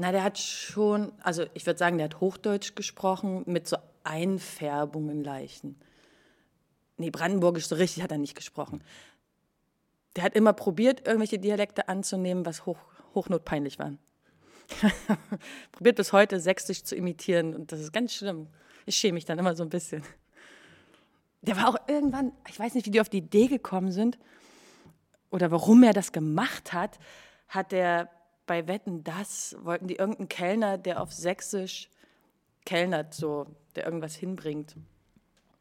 Na, 0.00 0.12
der 0.12 0.22
hat 0.22 0.38
schon, 0.38 1.12
also 1.24 1.44
ich 1.54 1.66
würde 1.66 1.76
sagen, 1.76 1.98
der 1.98 2.04
hat 2.04 2.20
Hochdeutsch 2.20 2.76
gesprochen 2.76 3.42
mit 3.46 3.66
so 3.66 3.78
Einfärbungen 4.04 5.24
leichten. 5.24 5.74
Nee, 6.98 7.10
Brandenburgisch 7.10 7.66
so 7.66 7.74
richtig 7.74 8.04
hat 8.04 8.12
er 8.12 8.18
nicht 8.18 8.36
gesprochen. 8.36 8.84
Der 10.14 10.22
hat 10.22 10.36
immer 10.36 10.52
probiert, 10.52 11.04
irgendwelche 11.04 11.40
Dialekte 11.40 11.88
anzunehmen, 11.88 12.46
was 12.46 12.64
hoch, 12.64 12.78
hochnotpeinlich 13.14 13.80
waren. 13.80 13.98
probiert 15.72 15.96
bis 15.96 16.12
heute 16.12 16.38
Sächsisch 16.38 16.84
zu 16.84 16.94
imitieren 16.94 17.56
und 17.56 17.72
das 17.72 17.80
ist 17.80 17.92
ganz 17.92 18.14
schlimm. 18.14 18.46
Ich 18.86 18.94
schäme 18.94 19.14
mich 19.14 19.24
dann 19.24 19.40
immer 19.40 19.56
so 19.56 19.64
ein 19.64 19.70
bisschen. 19.70 20.04
Der 21.42 21.56
war 21.56 21.68
auch 21.68 21.88
irgendwann, 21.88 22.30
ich 22.48 22.58
weiß 22.58 22.74
nicht, 22.74 22.86
wie 22.86 22.92
die 22.92 23.00
auf 23.00 23.08
die 23.08 23.18
Idee 23.18 23.48
gekommen 23.48 23.90
sind, 23.90 24.16
oder 25.30 25.50
warum 25.50 25.82
er 25.82 25.92
das 25.92 26.12
gemacht 26.12 26.72
hat, 26.72 27.00
hat 27.48 27.72
er 27.72 28.08
bei 28.48 28.66
Wetten 28.66 29.04
das, 29.04 29.56
wollten 29.60 29.86
die 29.86 29.94
irgendeinen 29.94 30.28
Kellner, 30.28 30.78
der 30.78 31.00
auf 31.00 31.12
Sächsisch 31.12 31.88
kellnert, 32.64 33.14
so, 33.14 33.46
der 33.76 33.84
irgendwas 33.84 34.16
hinbringt. 34.16 34.74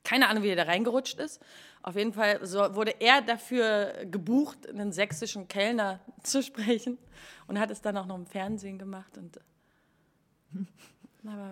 Keine 0.03 0.29
Ahnung, 0.29 0.41
wie 0.41 0.49
er 0.49 0.55
da 0.55 0.63
reingerutscht 0.63 1.19
ist. 1.19 1.39
Auf 1.83 1.95
jeden 1.95 2.13
Fall 2.13 2.43
so, 2.45 2.75
wurde 2.75 2.95
er 2.99 3.21
dafür 3.21 4.05
gebucht, 4.09 4.67
einen 4.67 4.91
sächsischen 4.91 5.47
Kellner 5.47 5.99
zu 6.23 6.41
sprechen 6.41 6.97
und 7.45 7.59
hat 7.59 7.69
es 7.69 7.81
dann 7.81 7.95
auch 7.97 8.07
noch 8.07 8.15
im 8.15 8.25
Fernsehen 8.25 8.79
gemacht. 8.79 9.17
Und, 9.17 9.39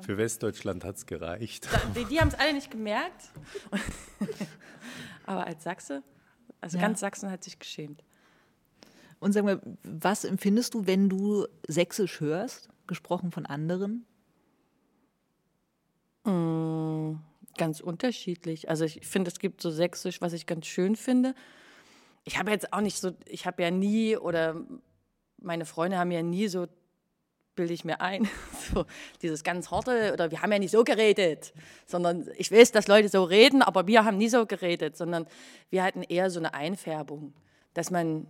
Für 0.02 0.18
Westdeutschland 0.18 0.84
hat 0.84 0.96
es 0.96 1.06
gereicht. 1.06 1.68
Da, 1.72 1.82
die, 1.96 2.06
die 2.06 2.20
haben 2.20 2.30
es 2.30 2.36
alle 2.36 2.54
nicht 2.54 2.72
gemerkt. 2.72 3.30
Aber 5.26 5.46
als 5.46 5.64
Sachse, 5.64 6.02
also 6.62 6.78
ja. 6.78 6.82
ganz 6.82 7.02
Sachsen 7.02 7.30
hat 7.30 7.44
sich 7.44 7.60
geschämt. 7.60 8.04
Und 9.20 9.34
sag 9.34 9.46
mal, 9.46 9.62
was 9.84 10.24
empfindest 10.24 10.74
du, 10.74 10.88
wenn 10.88 11.10
du 11.10 11.48
Sächsisch 11.68 12.20
hörst, 12.20 12.70
gesprochen 12.88 13.32
von 13.32 13.46
anderen? 13.46 14.06
Mm, 16.26 17.16
ganz 17.58 17.80
unterschiedlich. 17.80 18.70
Also 18.70 18.86
ich 18.86 19.06
finde, 19.06 19.32
es 19.32 19.40
gibt 19.40 19.62
so 19.62 19.72
Sächsisch, 19.72 20.22
was 20.22 20.34
ich 20.34 20.46
ganz 20.46 20.66
schön 20.66 20.96
finde. 20.96 21.34
Ich 22.24 22.38
habe 22.38 22.52
jetzt 22.52 22.74
auch 22.74 22.82
nicht 22.82 23.00
so, 23.00 23.12
ich 23.26 23.46
habe 23.46 23.62
ja 23.62 23.72
nie 23.72 24.18
oder 24.18 24.66
meine 25.38 25.66
Freunde 25.66 25.98
haben 25.98 26.12
ja 26.12 26.24
nie 26.24 26.48
so, 26.48 26.68
bilde 27.56 27.74
ich 27.74 27.86
mir 27.86 28.02
ein, 28.02 28.28
so 28.74 28.86
dieses 29.22 29.44
ganz 29.44 29.72
harte 29.72 30.12
oder 30.14 30.32
wir 30.32 30.42
haben 30.42 30.52
ja 30.52 30.60
nicht 30.60 30.72
so 30.72 30.84
geredet, 30.84 31.54
sondern 31.86 32.30
ich 32.38 32.52
weiß, 32.52 32.72
dass 32.72 32.88
Leute 32.88 33.10
so 33.10 33.24
reden, 33.24 33.62
aber 33.62 33.88
wir 33.88 34.04
haben 34.04 34.18
nie 34.18 34.30
so 34.30 34.46
geredet, 34.46 34.98
sondern 34.98 35.28
wir 35.70 35.84
hatten 35.84 36.04
eher 36.04 36.30
so 36.30 36.40
eine 36.40 36.54
Einfärbung, 36.54 37.34
dass 37.74 37.92
man, 37.92 38.28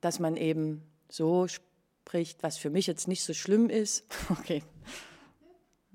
dass 0.00 0.18
man 0.18 0.36
eben 0.36 0.82
so 1.08 1.46
spricht, 1.48 2.42
was 2.42 2.58
für 2.58 2.70
mich 2.70 2.86
jetzt 2.86 3.08
nicht 3.08 3.24
so 3.24 3.34
schlimm 3.34 3.70
ist. 3.70 4.04
Okay, 4.30 4.62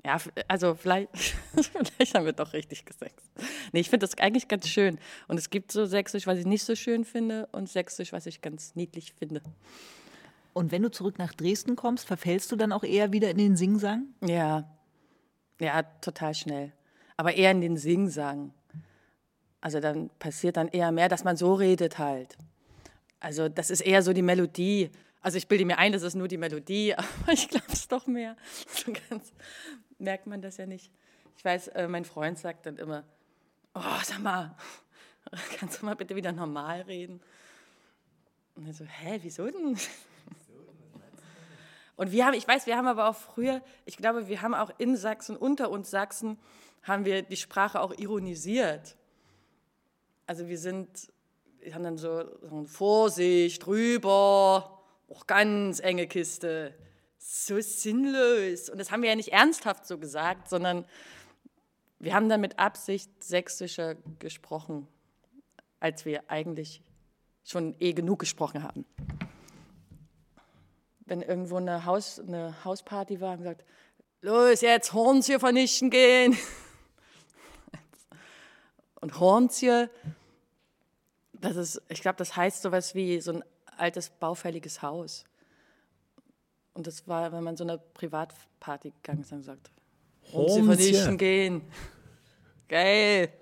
ja, 0.03 0.17
also 0.47 0.73
vielleicht, 0.73 1.09
vielleicht 1.55 2.15
haben 2.15 2.25
wir 2.25 2.33
doch 2.33 2.53
richtig 2.53 2.85
gesext. 2.85 3.29
Nee, 3.71 3.81
ich 3.81 3.89
finde 3.89 4.07
das 4.07 4.17
eigentlich 4.17 4.47
ganz 4.47 4.67
schön. 4.67 4.97
Und 5.27 5.37
es 5.37 5.49
gibt 5.49 5.71
so 5.71 5.85
Sächsisch, 5.85 6.25
was 6.25 6.39
ich 6.39 6.45
nicht 6.45 6.63
so 6.63 6.75
schön 6.75 7.05
finde 7.05 7.47
und 7.51 7.69
Sächsisch, 7.69 8.11
was 8.11 8.25
ich 8.25 8.41
ganz 8.41 8.75
niedlich 8.75 9.13
finde. 9.13 9.41
Und 10.53 10.71
wenn 10.71 10.81
du 10.81 10.89
zurück 10.89 11.19
nach 11.19 11.33
Dresden 11.33 11.75
kommst, 11.75 12.07
verfällst 12.07 12.51
du 12.51 12.55
dann 12.55 12.71
auch 12.71 12.83
eher 12.83 13.13
wieder 13.13 13.29
in 13.29 13.37
den 13.37 13.55
Singsang? 13.55 14.07
Ja, 14.25 14.69
ja, 15.59 15.83
total 15.83 16.33
schnell. 16.33 16.73
Aber 17.15 17.35
eher 17.35 17.51
in 17.51 17.61
den 17.61 17.77
Singsang. 17.77 18.53
Also 19.61 19.79
dann 19.79 20.09
passiert 20.17 20.57
dann 20.57 20.67
eher 20.67 20.91
mehr, 20.91 21.09
dass 21.09 21.23
man 21.23 21.37
so 21.37 21.53
redet 21.53 21.99
halt. 21.99 22.37
Also 23.21 23.47
das 23.47 23.69
ist 23.69 23.79
eher 23.81 24.01
so 24.01 24.11
die 24.11 24.23
Melodie. 24.23 24.89
Also 25.21 25.37
ich 25.37 25.47
bilde 25.47 25.63
mir 25.63 25.77
ein, 25.77 25.93
das 25.93 26.01
ist 26.01 26.15
nur 26.15 26.27
die 26.27 26.37
Melodie, 26.37 26.95
aber 26.97 27.31
ich 27.31 27.47
glaube 27.47 27.67
es 27.71 27.87
doch 27.87 28.07
mehr. 28.07 28.35
So 28.67 28.91
ganz 29.09 29.31
merkt 29.99 30.27
man 30.27 30.41
das 30.41 30.57
ja 30.57 30.65
nicht. 30.65 30.91
Ich 31.37 31.45
weiß, 31.45 31.69
äh, 31.69 31.87
mein 31.87 32.03
Freund 32.03 32.37
sagt 32.37 32.65
dann 32.65 32.77
immer, 32.77 33.05
oh, 33.75 33.99
sag 34.03 34.19
mal, 34.19 34.57
kannst 35.57 35.81
du 35.81 35.85
mal 35.85 35.95
bitte 35.95 36.15
wieder 36.15 36.31
normal 36.31 36.81
reden? 36.81 37.21
Und 38.55 38.67
er 38.67 38.73
so, 38.73 38.83
hä, 38.83 39.19
wieso 39.21 39.45
denn? 39.47 39.77
Und 41.95 42.11
wir 42.11 42.25
haben, 42.25 42.33
ich 42.33 42.47
weiß, 42.47 42.65
wir 42.65 42.75
haben 42.75 42.87
aber 42.87 43.07
auch 43.07 43.15
früher, 43.15 43.61
ich 43.85 43.95
glaube, 43.97 44.27
wir 44.27 44.41
haben 44.41 44.55
auch 44.55 44.71
in 44.79 44.97
Sachsen, 44.97 45.37
unter 45.37 45.69
uns 45.69 45.91
Sachsen, 45.91 46.39
haben 46.81 47.05
wir 47.05 47.21
die 47.21 47.37
Sprache 47.37 47.79
auch 47.79 47.95
ironisiert. 47.95 48.97
Also 50.25 50.47
wir 50.47 50.57
sind, 50.57 51.11
wir 51.61 51.75
haben 51.75 51.83
dann 51.83 51.97
so, 51.97 52.23
so 52.41 52.65
Vorsicht, 52.65 53.65
drüber, 53.65 54.79
auch 55.09 55.27
ganz 55.27 55.79
enge 55.79 56.07
Kiste 56.07 56.73
so 57.17 57.59
sinnlos. 57.61 58.69
Und 58.69 58.79
das 58.79 58.91
haben 58.91 59.03
wir 59.03 59.09
ja 59.09 59.15
nicht 59.15 59.31
ernsthaft 59.31 59.85
so 59.85 59.97
gesagt, 59.97 60.49
sondern 60.49 60.85
wir 61.99 62.15
haben 62.15 62.29
dann 62.29 62.41
mit 62.41 62.57
Absicht 62.57 63.23
sächsischer 63.23 63.95
gesprochen, 64.17 64.87
als 65.79 66.05
wir 66.05 66.23
eigentlich 66.29 66.81
schon 67.43 67.75
eh 67.79 67.93
genug 67.93 68.19
gesprochen 68.19 68.63
haben. 68.63 68.85
Wenn 71.05 71.21
irgendwo 71.21 71.57
eine, 71.57 71.85
Haus, 71.85 72.19
eine 72.19 72.55
Hausparty 72.65 73.21
war, 73.21 73.31
haben 73.31 73.43
gesagt, 73.43 73.65
los, 74.21 74.61
jetzt 74.61 74.93
Horntier 74.93 75.39
vernichten 75.39 75.91
gehen. 75.91 76.35
Und 79.01 79.19
Horntier, 79.19 79.89
das 81.41 81.55
ist, 81.55 81.81
ich 81.89 82.01
glaube, 82.01 82.17
das 82.17 82.35
heißt 82.35 82.61
sowas 82.61 82.95
wie 82.95 83.19
so 83.19 83.33
ein 83.33 83.43
altes, 83.77 84.09
baufälliges 84.09 84.81
Haus. 84.81 85.25
Und 86.73 86.87
das 86.87 87.07
war, 87.07 87.31
wenn 87.31 87.43
man 87.43 87.57
so 87.57 87.63
eine 87.63 87.77
Privatparty 87.77 88.91
gegangen 88.91 89.21
ist 89.21 89.31
und 89.31 89.43
sagt, 89.43 89.71
Horn 90.31 90.65
vernichten 90.65 91.17
gehen. 91.17 91.63
Geil. 92.69 93.33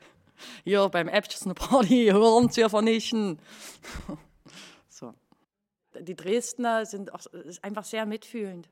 Hier 0.63 0.87
beim 0.89 1.09
Epstein 1.09 1.53
Party, 1.53 2.11
zu 2.49 2.69
vernichten. 2.69 3.39
so. 4.87 5.13
Die 5.99 6.15
Dresdner 6.15 6.85
sind 6.85 7.13
auch, 7.13 7.25
ist 7.27 7.63
einfach 7.63 7.83
sehr 7.83 8.05
mitfühlend 8.05 8.69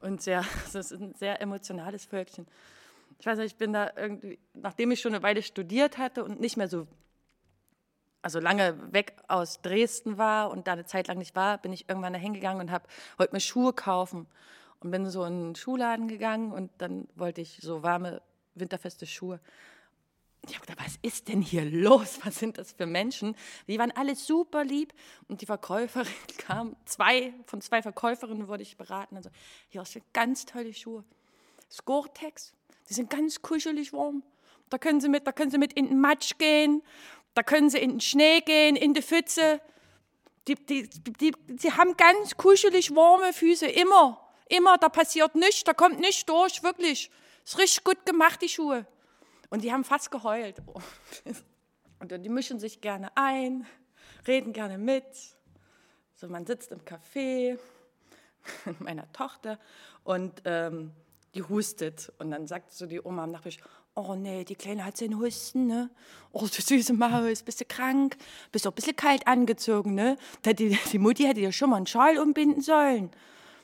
und 0.00 0.22
sehr, 0.22 0.44
das 0.72 0.90
ist 0.90 0.92
ein 0.92 1.14
sehr 1.14 1.40
emotionales 1.40 2.06
Völkchen. 2.06 2.46
Ich 3.18 3.26
weiß 3.26 3.38
nicht, 3.38 3.52
ich 3.52 3.56
bin 3.56 3.74
da 3.74 3.90
irgendwie, 3.96 4.38
nachdem 4.54 4.90
ich 4.90 5.00
schon 5.00 5.14
eine 5.14 5.22
Weile 5.22 5.42
studiert 5.42 5.98
hatte 5.98 6.24
und 6.24 6.40
nicht 6.40 6.56
mehr 6.56 6.68
so 6.68 6.86
also 8.22 8.38
lange 8.38 8.92
weg 8.92 9.16
aus 9.28 9.62
Dresden 9.62 10.18
war 10.18 10.50
und 10.50 10.66
da 10.66 10.72
eine 10.72 10.84
Zeit 10.84 11.08
lang 11.08 11.18
nicht 11.18 11.34
war, 11.34 11.58
bin 11.58 11.72
ich 11.72 11.88
irgendwann 11.88 12.12
da 12.12 12.18
hingegangen 12.18 12.60
und 12.60 12.70
habe 12.70 12.86
wollte 13.16 13.34
mir 13.34 13.40
Schuhe 13.40 13.72
kaufen 13.72 14.26
und 14.80 14.90
bin 14.90 15.08
so 15.08 15.24
in 15.24 15.32
einen 15.32 15.54
Schuhladen 15.54 16.08
gegangen 16.08 16.52
und 16.52 16.70
dann 16.78 17.08
wollte 17.14 17.40
ich 17.40 17.58
so 17.62 17.82
warme 17.82 18.22
winterfeste 18.54 19.06
Schuhe. 19.06 19.40
Ich 20.48 20.54
habe 20.54 20.66
gedacht, 20.66 20.86
was 20.86 20.98
ist 21.02 21.28
denn 21.28 21.42
hier 21.42 21.64
los? 21.64 22.18
Was 22.24 22.38
sind 22.38 22.56
das 22.56 22.72
für 22.72 22.86
Menschen? 22.86 23.36
Die 23.68 23.78
waren 23.78 23.90
alle 23.90 24.16
super 24.16 24.64
lieb 24.64 24.94
und 25.28 25.42
die 25.42 25.46
Verkäuferin 25.46 26.06
kam, 26.38 26.76
zwei 26.86 27.34
von 27.44 27.60
zwei 27.60 27.82
Verkäuferinnen 27.82 28.48
wurde 28.48 28.62
ich 28.62 28.76
beraten. 28.76 29.16
Also, 29.16 29.30
hier 29.68 29.82
hast 29.82 29.94
du 29.94 30.00
ganz 30.12 30.46
tolle 30.46 30.72
Schuhe. 30.72 31.04
Gore-Tex, 31.84 32.52
die 32.88 32.94
sind 32.94 33.10
ganz 33.10 33.42
kuschelig 33.42 33.92
warm. 33.92 34.22
Da 34.70 34.78
können 34.78 35.00
Sie 35.00 35.08
mit, 35.08 35.26
da 35.26 35.32
können 35.32 35.50
Sie 35.50 35.58
mit 35.58 35.72
in 35.74 35.88
den 35.88 36.00
Matsch 36.00 36.38
gehen 36.38 36.82
da 37.34 37.42
können 37.42 37.70
sie 37.70 37.78
in 37.78 37.90
den 37.90 38.00
Schnee 38.00 38.40
gehen, 38.40 38.76
in 38.76 38.94
die 38.94 39.02
Pfütze. 39.02 39.60
Die, 40.48 40.54
die, 40.54 40.88
die, 40.88 41.32
die 41.46 41.72
haben 41.72 41.96
ganz 41.96 42.36
kuschelig 42.36 42.94
warme 42.94 43.32
Füße, 43.32 43.66
immer. 43.66 44.20
Immer, 44.48 44.78
da 44.78 44.88
passiert 44.88 45.34
nichts, 45.36 45.62
da 45.64 45.74
kommt 45.74 46.00
nichts 46.00 46.26
durch, 46.26 46.62
wirklich. 46.62 47.10
Ist 47.44 47.58
richtig 47.58 47.84
gut 47.84 48.04
gemacht, 48.04 48.42
die 48.42 48.48
Schuhe. 48.48 48.86
Und 49.48 49.62
die 49.62 49.72
haben 49.72 49.84
fast 49.84 50.10
geheult. 50.10 50.56
Und 52.00 52.10
die 52.12 52.28
mischen 52.30 52.58
sich 52.58 52.80
gerne 52.80 53.14
ein, 53.14 53.66
reden 54.26 54.52
gerne 54.52 54.78
mit. 54.78 55.04
So, 56.16 56.28
man 56.28 56.46
sitzt 56.46 56.72
im 56.72 56.80
Café 56.80 57.58
mit 58.64 58.80
meiner 58.80 59.10
Tochter 59.12 59.58
und 60.02 60.42
ähm, 60.46 60.92
die 61.34 61.42
hustet. 61.42 62.12
Und 62.18 62.30
dann 62.30 62.46
sagt 62.46 62.72
so 62.72 62.86
die 62.86 63.00
Oma 63.00 63.24
am 63.24 63.32
Nachbarn, 63.32 63.54
Oh 63.94 64.14
nee, 64.14 64.44
die 64.44 64.54
Kleine 64.54 64.84
hat 64.84 65.02
einen 65.02 65.18
Husten, 65.18 65.66
ne? 65.66 65.90
Oh, 66.32 66.46
du 66.46 66.62
süße 66.62 66.92
Maus, 66.92 67.42
bist 67.42 67.60
du 67.60 67.64
krank? 67.64 68.16
Bist 68.52 68.66
auch 68.66 68.72
ein 68.72 68.76
bisschen 68.76 68.96
kalt 68.96 69.26
angezogen, 69.26 69.94
ne? 69.94 70.16
Die, 70.44 70.78
die 70.92 70.98
Mutti 70.98 71.24
hätte 71.24 71.40
dir 71.40 71.52
schon 71.52 71.70
mal 71.70 71.76
einen 71.76 71.86
Schal 71.86 72.18
umbinden 72.18 72.60
sollen. 72.60 73.10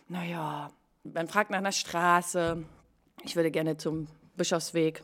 Naja, 0.08 0.70
man 1.04 1.28
fragt 1.28 1.50
nach 1.50 1.58
einer 1.58 1.72
Straße. 1.72 2.64
Ich 3.24 3.36
würde 3.36 3.50
gerne 3.50 3.76
zum 3.76 4.08
Bischofsweg. 4.36 5.02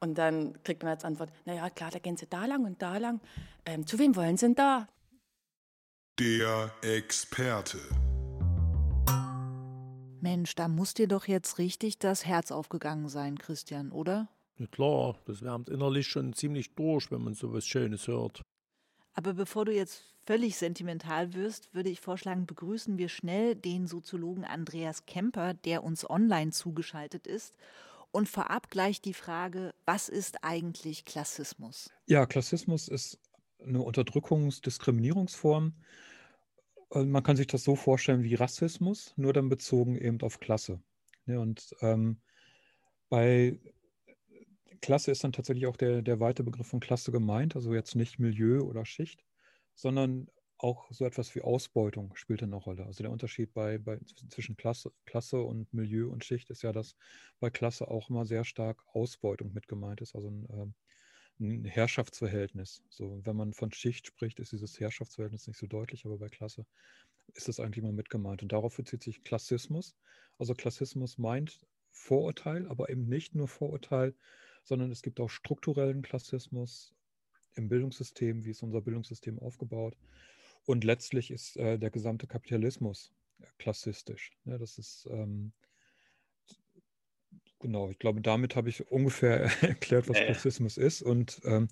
Und 0.00 0.16
dann 0.16 0.60
kriegt 0.64 0.82
man 0.82 0.92
als 0.92 1.04
Antwort, 1.04 1.30
naja, 1.44 1.70
klar, 1.70 1.90
da 1.90 1.98
gehen 1.98 2.16
sie 2.16 2.26
da 2.26 2.46
lang 2.46 2.64
und 2.64 2.82
da 2.82 2.98
lang. 2.98 3.20
Ähm, 3.66 3.86
zu 3.86 3.98
wem 3.98 4.16
wollen 4.16 4.36
sie 4.36 4.46
denn 4.46 4.54
da? 4.56 4.88
Der 6.18 6.72
Experte. 6.82 7.78
Mensch, 10.22 10.54
da 10.54 10.68
muss 10.68 10.94
dir 10.94 11.08
doch 11.08 11.26
jetzt 11.26 11.58
richtig 11.58 11.98
das 11.98 12.24
Herz 12.24 12.52
aufgegangen 12.52 13.08
sein, 13.08 13.38
Christian, 13.38 13.90
oder? 13.90 14.28
Ja 14.58 14.66
klar, 14.66 15.18
das 15.26 15.42
wärmt 15.42 15.68
innerlich 15.68 16.06
schon 16.06 16.32
ziemlich 16.32 16.74
durch, 16.74 17.10
wenn 17.10 17.22
man 17.22 17.34
so 17.34 17.52
was 17.52 17.66
Schönes 17.66 18.06
hört. 18.06 18.42
Aber 19.14 19.34
bevor 19.34 19.64
du 19.64 19.74
jetzt 19.74 20.04
völlig 20.24 20.56
sentimental 20.56 21.34
wirst, 21.34 21.74
würde 21.74 21.90
ich 21.90 22.00
vorschlagen, 22.00 22.46
begrüßen 22.46 22.96
wir 22.98 23.08
schnell 23.08 23.56
den 23.56 23.86
Soziologen 23.86 24.44
Andreas 24.44 25.04
Kemper, 25.06 25.54
der 25.54 25.82
uns 25.82 26.08
online 26.08 26.52
zugeschaltet 26.52 27.26
ist. 27.26 27.56
Und 28.12 28.28
vorab 28.28 28.70
gleich 28.70 29.00
die 29.00 29.14
Frage, 29.14 29.74
was 29.86 30.08
ist 30.08 30.44
eigentlich 30.44 31.04
Klassismus? 31.04 31.90
Ja, 32.06 32.26
Klassismus 32.26 32.88
ist 32.88 33.18
eine 33.64 33.80
Unterdrückungs-, 33.80 34.62
Diskriminierungsform, 34.62 35.72
man 36.94 37.22
kann 37.22 37.36
sich 37.36 37.46
das 37.46 37.64
so 37.64 37.76
vorstellen 37.76 38.22
wie 38.22 38.34
Rassismus, 38.34 39.14
nur 39.16 39.32
dann 39.32 39.48
bezogen 39.48 39.96
eben 39.96 40.20
auf 40.20 40.40
Klasse. 40.40 40.82
Ja, 41.26 41.38
und 41.38 41.74
ähm, 41.80 42.20
bei 43.08 43.58
Klasse 44.80 45.10
ist 45.10 45.24
dann 45.24 45.32
tatsächlich 45.32 45.66
auch 45.66 45.76
der, 45.76 46.02
der 46.02 46.20
weite 46.20 46.42
Begriff 46.42 46.66
von 46.66 46.80
Klasse 46.80 47.12
gemeint, 47.12 47.54
also 47.56 47.72
jetzt 47.74 47.94
nicht 47.94 48.18
Milieu 48.18 48.62
oder 48.62 48.84
Schicht, 48.84 49.24
sondern 49.74 50.28
auch 50.58 50.86
so 50.90 51.04
etwas 51.04 51.34
wie 51.34 51.42
Ausbeutung 51.42 52.14
spielt 52.14 52.42
eine 52.42 52.56
Rolle. 52.56 52.86
Also 52.86 53.02
der 53.02 53.10
Unterschied 53.10 53.52
bei, 53.52 53.78
bei, 53.78 53.98
zwischen 54.28 54.56
Klasse, 54.56 54.92
Klasse 55.06 55.40
und 55.40 55.72
Milieu 55.72 56.10
und 56.10 56.24
Schicht 56.24 56.50
ist 56.50 56.62
ja, 56.62 56.72
dass 56.72 56.96
bei 57.40 57.50
Klasse 57.50 57.88
auch 57.88 58.10
immer 58.10 58.26
sehr 58.26 58.44
stark 58.44 58.84
Ausbeutung 58.92 59.52
mit 59.52 59.66
gemeint 59.66 60.00
ist, 60.00 60.14
also 60.14 60.28
ein, 60.28 60.46
ähm, 60.50 60.74
ein 61.42 61.64
Herrschaftsverhältnis. 61.64 62.82
So, 62.88 63.20
wenn 63.24 63.36
man 63.36 63.52
von 63.52 63.72
Schicht 63.72 64.06
spricht, 64.06 64.40
ist 64.40 64.52
dieses 64.52 64.78
Herrschaftsverhältnis 64.80 65.46
nicht 65.46 65.58
so 65.58 65.66
deutlich, 65.66 66.06
aber 66.06 66.18
bei 66.18 66.28
Klasse 66.28 66.64
ist 67.34 67.48
das 67.48 67.60
eigentlich 67.60 67.82
immer 67.82 67.92
mit 67.92 68.10
gemeint. 68.10 68.42
Und 68.42 68.52
darauf 68.52 68.76
bezieht 68.76 69.02
sich 69.02 69.24
Klassismus. 69.24 69.96
Also 70.38 70.54
Klassismus 70.54 71.18
meint 71.18 71.60
Vorurteil, 71.90 72.66
aber 72.68 72.88
eben 72.88 73.08
nicht 73.08 73.34
nur 73.34 73.48
Vorurteil, 73.48 74.14
sondern 74.64 74.90
es 74.90 75.02
gibt 75.02 75.20
auch 75.20 75.28
strukturellen 75.28 76.02
Klassismus 76.02 76.94
im 77.54 77.68
Bildungssystem, 77.68 78.44
wie 78.44 78.50
ist 78.50 78.62
unser 78.62 78.80
Bildungssystem 78.80 79.38
aufgebaut. 79.38 79.96
Und 80.64 80.84
letztlich 80.84 81.30
ist 81.30 81.56
äh, 81.56 81.78
der 81.78 81.90
gesamte 81.90 82.26
Kapitalismus 82.26 83.12
klassistisch. 83.58 84.32
Ja, 84.44 84.58
das 84.58 84.78
ist 84.78 85.06
ähm, 85.10 85.52
genau, 87.62 87.88
ich 87.88 87.98
glaube, 87.98 88.20
damit 88.20 88.56
habe 88.56 88.68
ich 88.68 88.90
ungefähr 88.90 89.40
erklärt, 89.62 90.08
was 90.08 90.18
Klassismus 90.18 90.76
ist. 90.76 91.00
Und 91.02 91.40
ähm, 91.44 91.68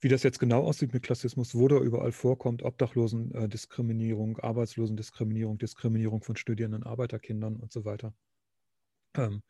wie 0.00 0.08
das 0.08 0.22
jetzt 0.22 0.38
genau 0.38 0.62
aussieht 0.62 0.92
mit 0.92 1.02
Klassismus, 1.02 1.54
wo 1.54 1.68
da 1.68 1.78
überall 1.78 2.12
vorkommt, 2.12 2.62
Obdachlosendiskriminierung, 2.62 4.38
Arbeitslosendiskriminierung, 4.38 5.58
Diskriminierung 5.58 6.22
von 6.22 6.36
Studierenden, 6.36 6.82
Arbeiterkindern 6.84 7.56
und 7.56 7.72
so 7.72 7.84
weiter. 7.84 8.14
Ähm, 9.16 9.42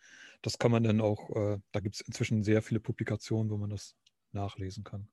das 0.43 0.59
kann 0.59 0.71
man 0.71 0.85
dann 0.85 1.01
auch, 1.01 1.31
äh, 1.35 1.59
da 1.73 1.81
gibt 1.81 1.97
es 1.97 2.01
inzwischen 2.01 2.43
sehr 2.43 2.63
viele 2.63 2.81
Publikationen, 2.81 3.51
wo 3.51 3.57
man 3.57 3.71
das 3.71 3.97
nachlesen 4.33 4.85
kann. 4.85 5.09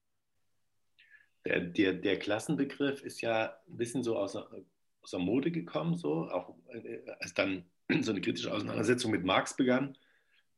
Der, 1.45 1.59
der, 1.59 1.93
der 1.93 2.19
Klassenbegriff 2.19 3.01
ist 3.01 3.21
ja 3.21 3.57
ein 3.67 3.77
bisschen 3.77 4.03
so 4.03 4.17
aus, 4.17 4.35
aus 4.35 5.11
der 5.11 5.19
Mode 5.19 5.51
gekommen, 5.51 5.97
so, 5.97 6.29
auch 6.29 6.55
äh, 6.69 6.99
als 7.19 7.33
dann 7.33 7.65
so 8.01 8.11
eine 8.11 8.21
kritische 8.21 8.53
Auseinandersetzung 8.53 9.11
mit 9.11 9.23
Marx 9.23 9.55
begann. 9.55 9.97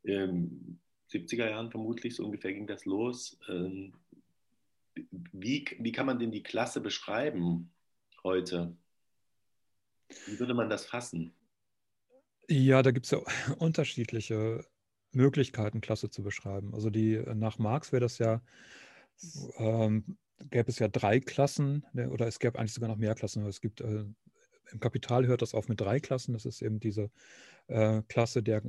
Ähm, 0.05 0.79
70er 1.12 1.50
Jahren 1.50 1.71
vermutlich, 1.71 2.15
so 2.15 2.25
ungefähr 2.25 2.53
ging 2.53 2.67
das 2.67 2.85
los. 2.85 3.38
Ähm, 3.47 3.93
wie, 5.31 5.65
wie 5.79 5.91
kann 5.91 6.05
man 6.05 6.19
denn 6.19 6.31
die 6.31 6.43
Klasse 6.43 6.81
beschreiben 6.81 7.71
heute? 8.24 8.75
Wie 10.25 10.39
würde 10.39 10.53
man 10.53 10.69
das 10.69 10.85
fassen? 10.85 11.33
Ja, 12.47 12.83
da 12.83 12.91
gibt 12.91 13.05
es 13.05 13.12
ja 13.12 13.19
unterschiedliche 13.57 14.65
Möglichkeiten, 15.12 15.81
Klasse 15.81 16.09
zu 16.09 16.24
beschreiben. 16.24 16.74
Also 16.74 16.89
die 16.89 17.21
nach 17.33 17.57
Marx 17.57 17.91
wäre 17.91 18.01
das 18.01 18.17
ja, 18.17 18.41
ähm, 19.57 20.17
gäbe 20.50 20.69
es 20.69 20.79
ja 20.79 20.88
drei 20.88 21.19
Klassen, 21.19 21.85
ne, 21.93 22.09
oder 22.09 22.27
es 22.27 22.39
gäbe 22.39 22.59
eigentlich 22.59 22.74
sogar 22.74 22.89
noch 22.89 22.97
mehr 22.97 23.15
Klassen, 23.15 23.39
aber 23.39 23.50
es 23.50 23.62
gibt 23.62 23.81
äh, 23.81 24.05
im 24.71 24.79
Kapital 24.79 25.27
hört 25.27 25.41
das 25.41 25.53
auf 25.53 25.69
mit 25.69 25.79
drei 25.79 26.00
Klassen. 26.00 26.33
Das 26.33 26.45
ist 26.45 26.62
eben 26.62 26.79
diese 26.79 27.12
äh, 27.67 28.01
Klasse, 28.07 28.41
der 28.43 28.63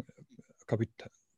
Kapit 0.67 0.91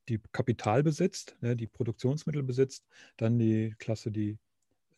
die 0.08 0.20
Kapital 0.32 0.82
besitzt, 0.82 1.36
ne, 1.40 1.56
die 1.56 1.66
Produktionsmittel 1.66 2.42
besitzt, 2.42 2.86
dann 3.16 3.38
die 3.38 3.74
Klasse, 3.78 4.10
die 4.10 4.38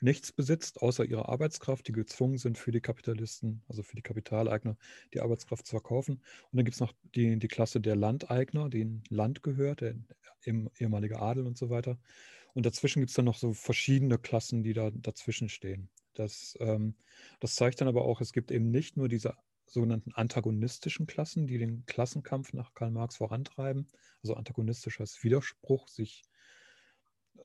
nichts 0.00 0.32
besitzt, 0.32 0.80
außer 0.80 1.04
ihre 1.04 1.28
Arbeitskraft, 1.28 1.86
die 1.86 1.92
gezwungen 1.92 2.38
sind 2.38 2.56
für 2.56 2.72
die 2.72 2.80
Kapitalisten, 2.80 3.62
also 3.68 3.82
für 3.82 3.96
die 3.96 4.02
Kapitaleigner, 4.02 4.76
die 5.12 5.20
Arbeitskraft 5.20 5.66
zu 5.66 5.72
verkaufen. 5.72 6.14
Und 6.14 6.56
dann 6.56 6.64
gibt 6.64 6.74
es 6.74 6.80
noch 6.80 6.94
die, 7.14 7.38
die 7.38 7.48
Klasse 7.48 7.80
der 7.80 7.96
Landeigner, 7.96 8.68
denen 8.70 9.02
Land 9.10 9.42
gehört, 9.42 9.82
der 9.82 9.94
ehemalige 10.44 11.20
Adel 11.20 11.46
und 11.46 11.58
so 11.58 11.68
weiter. 11.70 11.98
Und 12.54 12.66
dazwischen 12.66 13.00
gibt 13.00 13.10
es 13.10 13.16
dann 13.16 13.26
noch 13.26 13.36
so 13.36 13.52
verschiedene 13.52 14.18
Klassen, 14.18 14.62
die 14.62 14.72
da 14.72 14.90
dazwischen 14.90 15.48
stehen. 15.48 15.90
Das, 16.14 16.56
ähm, 16.60 16.94
das 17.38 17.54
zeigt 17.54 17.80
dann 17.80 17.88
aber 17.88 18.04
auch, 18.04 18.20
es 18.20 18.32
gibt 18.32 18.50
eben 18.50 18.70
nicht 18.70 18.96
nur 18.96 19.08
diese 19.08 19.34
sogenannten 19.72 20.12
antagonistischen 20.12 21.06
Klassen, 21.06 21.46
die 21.46 21.58
den 21.58 21.84
Klassenkampf 21.86 22.52
nach 22.52 22.74
Karl 22.74 22.90
Marx 22.90 23.16
vorantreiben. 23.16 23.88
Also 24.22 24.34
antagonistisch 24.34 24.98
heißt 24.98 25.22
Widerspruch, 25.22 25.88
sich 25.88 26.22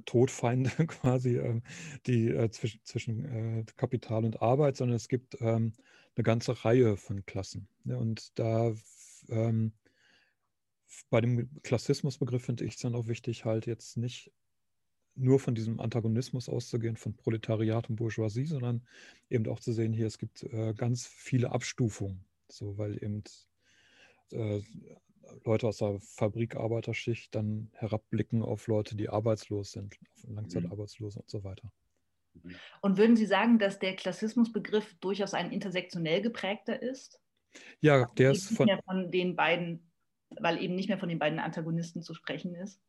Todfeinde 0.06 0.70
quasi, 0.88 1.38
ähm, 1.38 1.64
die 2.06 2.30
äh, 2.30 2.50
zwischen, 2.50 2.82
zwischen 2.84 3.26
äh, 3.26 3.66
Kapital 3.78 4.26
und 4.26 4.42
Arbeit, 4.42 4.76
sondern 4.78 4.96
es 4.96 5.08
gibt 5.08 5.40
ähm, 5.42 5.74
eine 6.16 6.24
ganze 6.24 6.66
Reihe 6.66 6.98
von 6.98 7.26
Klassen. 7.26 7.68
Ne? 7.84 7.98
Und 7.98 8.38
da 8.40 8.74
ähm, 9.30 9.74
bei 11.10 11.22
dem 11.22 11.50
Klassismusbegriff 11.64 12.46
finde 12.46 12.66
ich 12.66 12.76
es 12.76 12.82
dann 12.82 12.96
auch 12.96 13.08
wichtig, 13.08 13.46
halt 13.46 13.66
jetzt 13.66 13.98
nicht 13.98 14.32
nur 15.16 15.40
von 15.40 15.56
diesem 15.56 15.80
Antagonismus 15.80 16.50
auszugehen, 16.50 16.98
von 16.98 17.16
Proletariat 17.16 17.90
und 17.90 17.96
Bourgeoisie, 17.96 18.46
sondern 18.46 18.86
eben 19.30 19.48
auch 19.48 19.60
zu 19.60 19.72
sehen, 19.72 19.94
hier 19.94 20.08
es 20.08 20.18
gibt 20.18 20.44
äh, 20.44 20.74
ganz 20.74 21.08
viele 21.08 21.52
Abstufungen, 21.52 22.26
so 22.50 22.78
weil 22.78 23.02
eben 23.02 23.24
äh, 24.32 24.62
Leute 25.44 25.68
aus 25.68 25.78
der 25.78 26.00
Fabrikarbeiterschicht 26.00 27.34
dann 27.34 27.70
herabblicken 27.74 28.42
auf 28.42 28.68
Leute, 28.68 28.96
die 28.96 29.10
arbeitslos 29.10 29.72
sind, 29.72 29.98
auf 30.16 30.30
Langzeitarbeitslose 30.30 31.20
mhm. 31.20 31.22
und 31.22 31.30
so 31.30 31.44
weiter. 31.44 31.72
Mhm. 32.34 32.56
Und 32.82 32.98
würden 32.98 33.16
Sie 33.16 33.26
sagen, 33.26 33.60
dass 33.60 33.80
der 33.80 33.96
Klassismusbegriff 33.96 34.96
durchaus 35.00 35.34
ein 35.34 35.52
intersektionell 35.52 36.22
geprägter 36.22 36.82
ist? 36.82 37.20
Ja, 37.80 38.06
der 38.18 38.32
ist 38.32 38.56
von, 38.56 38.70
von 38.86 39.12
den 39.12 39.36
beiden, 39.36 39.92
weil 40.30 40.62
eben 40.62 40.76
nicht 40.76 40.90
mehr 40.90 40.98
von 40.98 41.10
den 41.10 41.20
beiden 41.20 41.40
Antagonisten 41.40 42.02
zu 42.02 42.14
sprechen 42.14 42.54
ist. 42.56 42.82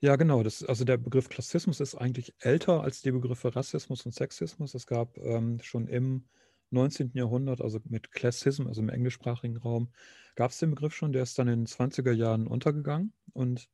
Ja, 0.00 0.16
genau. 0.16 0.42
Das, 0.42 0.62
also 0.64 0.84
der 0.84 0.96
Begriff 0.96 1.28
Klassismus 1.28 1.80
ist 1.80 1.94
eigentlich 1.94 2.34
älter 2.38 2.82
als 2.82 3.02
die 3.02 3.12
Begriffe 3.12 3.54
Rassismus 3.54 4.06
und 4.06 4.12
Sexismus. 4.12 4.74
Es 4.74 4.86
gab 4.86 5.16
ähm, 5.18 5.60
schon 5.62 5.88
im 5.88 6.24
19. 6.70 7.12
Jahrhundert, 7.14 7.60
also 7.60 7.80
mit 7.84 8.12
Classism, 8.12 8.66
also 8.66 8.80
im 8.80 8.88
englischsprachigen 8.88 9.56
Raum, 9.56 9.92
gab 10.34 10.50
es 10.50 10.58
den 10.58 10.70
Begriff 10.70 10.94
schon, 10.94 11.12
der 11.12 11.22
ist 11.22 11.38
dann 11.38 11.48
in 11.48 11.60
den 11.60 11.66
20er 11.66 12.12
Jahren 12.12 12.46
untergegangen 12.46 13.12
und 13.32 13.68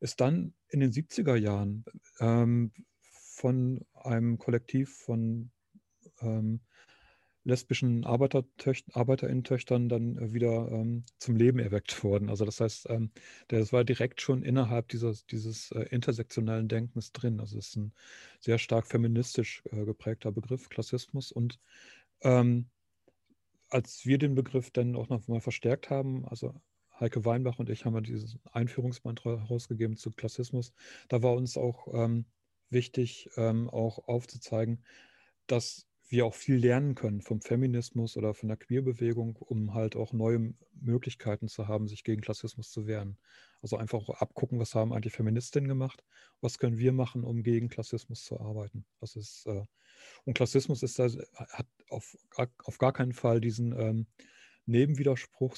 ist 0.00 0.20
dann 0.20 0.54
in 0.68 0.80
den 0.80 0.92
70er 0.92 1.36
Jahren 1.36 1.84
ähm, 2.20 2.72
von 3.02 3.84
einem 3.94 4.38
Kollektiv 4.38 4.94
von 4.96 5.50
ähm, 6.20 6.60
lesbischen 7.44 8.04
Arbeiterinnen-Töchtern 8.04 9.88
dann 9.88 10.32
wieder 10.32 10.70
ähm, 10.70 11.04
zum 11.18 11.36
Leben 11.36 11.58
erweckt 11.58 12.04
worden. 12.04 12.28
Also 12.28 12.44
das 12.44 12.60
heißt, 12.60 12.90
ähm, 12.90 13.10
das 13.48 13.72
war 13.72 13.84
direkt 13.84 14.20
schon 14.20 14.42
innerhalb 14.42 14.88
dieses, 14.88 15.26
dieses 15.26 15.70
äh, 15.72 15.82
intersektionellen 15.90 16.68
Denkens 16.68 17.12
drin. 17.12 17.40
Also 17.40 17.58
es 17.58 17.68
ist 17.68 17.76
ein 17.76 17.92
sehr 18.40 18.58
stark 18.58 18.86
feministisch 18.86 19.62
äh, 19.70 19.84
geprägter 19.84 20.32
Begriff, 20.32 20.68
Klassismus. 20.68 21.32
Und 21.32 21.58
ähm, 22.22 22.68
als 23.70 24.04
wir 24.04 24.18
den 24.18 24.34
Begriff 24.34 24.70
dann 24.70 24.96
auch 24.96 25.08
noch 25.08 25.26
mal 25.26 25.40
verstärkt 25.40 25.88
haben, 25.90 26.26
also 26.26 26.54
Heike 26.98 27.24
Weinbach 27.24 27.58
und 27.58 27.70
ich 27.70 27.86
haben 27.86 27.94
ja 27.94 28.02
dieses 28.02 28.38
Einführungsband 28.52 29.24
herausgegeben 29.24 29.96
zu 29.96 30.10
Klassismus, 30.10 30.74
da 31.08 31.22
war 31.22 31.32
uns 31.32 31.56
auch 31.56 31.88
ähm, 31.94 32.26
wichtig, 32.68 33.30
ähm, 33.36 33.70
auch 33.70 34.06
aufzuzeigen, 34.06 34.84
dass 35.46 35.86
wir 36.10 36.26
auch 36.26 36.34
viel 36.34 36.56
lernen 36.56 36.94
können 36.94 37.20
vom 37.20 37.40
Feminismus 37.40 38.16
oder 38.16 38.34
von 38.34 38.48
der 38.48 38.56
Queerbewegung, 38.56 39.36
um 39.36 39.74
halt 39.74 39.96
auch 39.96 40.12
neue 40.12 40.54
Möglichkeiten 40.80 41.48
zu 41.48 41.68
haben, 41.68 41.86
sich 41.86 42.04
gegen 42.04 42.20
Klassismus 42.20 42.70
zu 42.70 42.86
wehren. 42.86 43.16
Also 43.62 43.76
einfach 43.76 43.98
auch 44.00 44.20
abgucken, 44.20 44.58
was 44.58 44.74
haben 44.74 44.92
eigentlich 44.92 45.14
Feministinnen 45.14 45.68
gemacht, 45.68 46.04
was 46.40 46.58
können 46.58 46.78
wir 46.78 46.92
machen, 46.92 47.22
um 47.22 47.42
gegen 47.42 47.68
Klassismus 47.68 48.24
zu 48.24 48.40
arbeiten. 48.40 48.84
Das 49.00 49.14
ist, 49.16 49.46
äh, 49.46 49.64
und 50.24 50.34
Klassismus 50.34 50.82
ist 50.82 50.98
da, 50.98 51.08
hat 51.34 51.66
auf, 51.88 52.16
auf 52.64 52.78
gar 52.78 52.92
keinen 52.92 53.12
Fall 53.12 53.40
diesen 53.40 53.72
ähm, 53.78 54.06
Nebenwiderspruchsanspruch, 54.66 55.56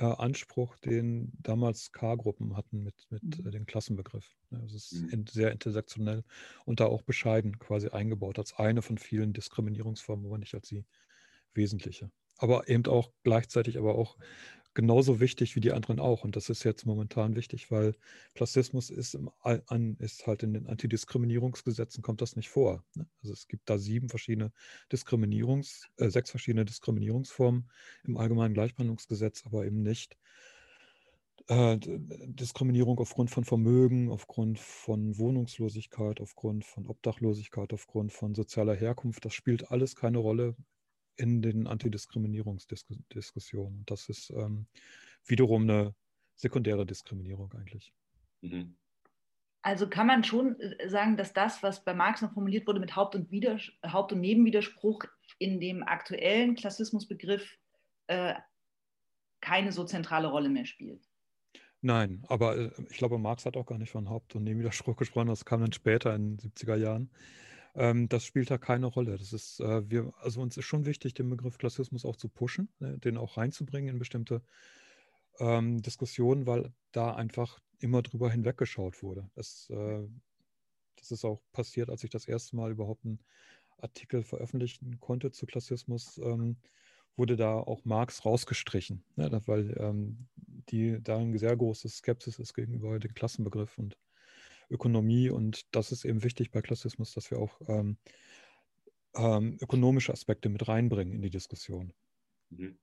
äh, 0.00 0.80
den 0.84 1.32
damals 1.40 1.92
K-Gruppen 1.92 2.56
hatten 2.56 2.82
mit, 2.82 3.06
mit 3.10 3.22
mhm. 3.22 3.46
äh, 3.46 3.50
dem 3.50 3.66
Klassenbegriff. 3.66 4.36
Ja, 4.50 4.58
es 4.64 4.74
ist 4.74 4.92
mhm. 4.92 5.08
in, 5.10 5.26
sehr 5.26 5.52
intersektionell 5.52 6.24
und 6.64 6.80
da 6.80 6.86
auch 6.86 7.02
bescheiden 7.02 7.58
quasi 7.58 7.88
eingebaut 7.88 8.38
als 8.38 8.54
eine 8.54 8.82
von 8.82 8.98
vielen 8.98 9.32
Diskriminierungsformen, 9.32 10.26
aber 10.26 10.38
nicht 10.38 10.54
als 10.54 10.68
die 10.68 10.84
wesentliche. 11.54 12.10
Aber 12.38 12.68
eben 12.68 12.86
auch 12.86 13.12
gleichzeitig 13.22 13.76
aber 13.78 13.96
auch 13.96 14.16
genauso 14.80 15.20
wichtig 15.20 15.56
wie 15.56 15.60
die 15.60 15.72
anderen 15.72 16.00
auch. 16.00 16.24
Und 16.24 16.36
das 16.36 16.48
ist 16.48 16.64
jetzt 16.64 16.86
momentan 16.86 17.36
wichtig, 17.36 17.70
weil 17.70 17.94
Klassismus 18.34 18.88
ist, 18.88 19.14
im, 19.14 19.30
ist 19.98 20.26
halt 20.26 20.42
in 20.42 20.54
den 20.54 20.66
Antidiskriminierungsgesetzen 20.66 22.02
kommt 22.02 22.22
das 22.22 22.34
nicht 22.34 22.48
vor. 22.48 22.82
Ne? 22.94 23.06
Also 23.22 23.34
es 23.34 23.46
gibt 23.46 23.68
da 23.68 23.76
sieben 23.76 24.08
verschiedene 24.08 24.52
Diskriminierungs, 24.90 25.90
äh, 25.98 26.08
sechs 26.08 26.30
verschiedene 26.30 26.64
Diskriminierungsformen 26.64 27.70
im 28.04 28.16
Allgemeinen 28.16 28.54
Gleichbehandlungsgesetz, 28.54 29.42
aber 29.44 29.66
eben 29.66 29.82
nicht 29.82 30.16
äh, 31.48 31.76
Diskriminierung 31.78 32.98
aufgrund 33.00 33.30
von 33.30 33.44
Vermögen, 33.44 34.10
aufgrund 34.10 34.58
von 34.58 35.18
Wohnungslosigkeit, 35.18 36.22
aufgrund 36.22 36.64
von 36.64 36.86
Obdachlosigkeit, 36.86 37.74
aufgrund 37.74 38.14
von 38.14 38.34
sozialer 38.34 38.74
Herkunft. 38.74 39.26
Das 39.26 39.34
spielt 39.34 39.70
alles 39.70 39.94
keine 39.94 40.18
Rolle 40.18 40.56
in 41.16 41.42
den 41.42 41.66
Antidiskriminierungsdiskussionen. 41.66 43.84
Das 43.86 44.08
ist 44.08 44.30
ähm, 44.30 44.66
wiederum 45.26 45.62
eine 45.62 45.94
sekundäre 46.36 46.86
Diskriminierung 46.86 47.52
eigentlich. 47.52 47.92
Mhm. 48.40 48.76
Also 49.62 49.88
kann 49.88 50.06
man 50.06 50.24
schon 50.24 50.58
äh, 50.58 50.88
sagen, 50.88 51.16
dass 51.16 51.32
das, 51.32 51.62
was 51.62 51.84
bei 51.84 51.94
Marx 51.94 52.22
noch 52.22 52.32
formuliert 52.32 52.66
wurde 52.66 52.80
mit 52.80 52.96
Haupt- 52.96 53.14
und, 53.14 53.30
Widers 53.30 53.70
Haupt 53.86 54.12
und 54.12 54.20
Nebenwiderspruch 54.20 55.04
in 55.38 55.60
dem 55.60 55.82
aktuellen 55.82 56.54
Klassismusbegriff 56.54 57.58
äh, 58.06 58.34
keine 59.40 59.72
so 59.72 59.84
zentrale 59.84 60.28
Rolle 60.28 60.48
mehr 60.48 60.66
spielt. 60.66 61.06
Nein, 61.82 62.24
aber 62.28 62.56
äh, 62.56 62.70
ich 62.90 62.98
glaube, 62.98 63.18
Marx 63.18 63.46
hat 63.46 63.56
auch 63.56 63.66
gar 63.66 63.78
nicht 63.78 63.90
von 63.90 64.08
Haupt- 64.08 64.34
und 64.34 64.44
Nebenwiderspruch 64.44 64.96
gesprochen. 64.96 65.28
Das 65.28 65.44
kam 65.44 65.60
dann 65.60 65.72
später 65.72 66.14
in 66.14 66.36
den 66.36 66.50
70er 66.50 66.76
Jahren. 66.76 67.10
Ähm, 67.74 68.08
das 68.08 68.24
spielt 68.24 68.50
da 68.50 68.58
keine 68.58 68.86
Rolle. 68.86 69.16
Das 69.16 69.32
ist, 69.32 69.60
äh, 69.60 69.88
wir, 69.88 70.12
also 70.20 70.40
uns 70.40 70.56
ist 70.56 70.64
schon 70.64 70.86
wichtig, 70.86 71.14
den 71.14 71.30
Begriff 71.30 71.58
Klassismus 71.58 72.04
auch 72.04 72.16
zu 72.16 72.28
pushen, 72.28 72.68
ne, 72.78 72.98
den 72.98 73.16
auch 73.16 73.36
reinzubringen 73.36 73.94
in 73.94 73.98
bestimmte 73.98 74.42
ähm, 75.38 75.82
Diskussionen, 75.82 76.46
weil 76.46 76.72
da 76.92 77.14
einfach 77.14 77.60
immer 77.78 78.02
drüber 78.02 78.30
hinweggeschaut 78.30 79.02
wurde. 79.02 79.30
Das, 79.34 79.68
äh, 79.70 80.06
das 80.96 81.10
ist 81.10 81.24
auch 81.24 81.40
passiert, 81.52 81.90
als 81.90 82.04
ich 82.04 82.10
das 82.10 82.26
erste 82.26 82.56
Mal 82.56 82.72
überhaupt 82.72 83.04
einen 83.04 83.20
Artikel 83.78 84.22
veröffentlichen 84.22 85.00
konnte 85.00 85.30
zu 85.30 85.46
Klassismus. 85.46 86.18
Ähm, 86.18 86.56
wurde 87.16 87.36
da 87.36 87.54
auch 87.54 87.84
Marx 87.84 88.24
rausgestrichen, 88.24 89.04
ne, 89.16 89.42
weil 89.46 89.76
ähm, 89.78 90.28
die 90.70 90.98
da 91.02 91.18
ein 91.18 91.36
sehr 91.36 91.56
großes 91.56 91.98
Skepsis 91.98 92.38
ist 92.38 92.54
gegenüber 92.54 92.98
dem 92.98 93.14
Klassenbegriff 93.14 93.76
und 93.78 93.96
Ökonomie. 94.70 95.30
Und 95.30 95.74
das 95.74 95.92
ist 95.92 96.04
eben 96.04 96.22
wichtig 96.22 96.50
bei 96.50 96.62
Klassismus, 96.62 97.12
dass 97.12 97.30
wir 97.30 97.38
auch 97.38 97.60
ähm, 97.68 97.96
ähm, 99.14 99.58
ökonomische 99.60 100.12
Aspekte 100.12 100.48
mit 100.48 100.68
reinbringen 100.68 101.14
in 101.14 101.22
die 101.22 101.30
Diskussion. 101.30 101.92
Mhm. 102.50 102.78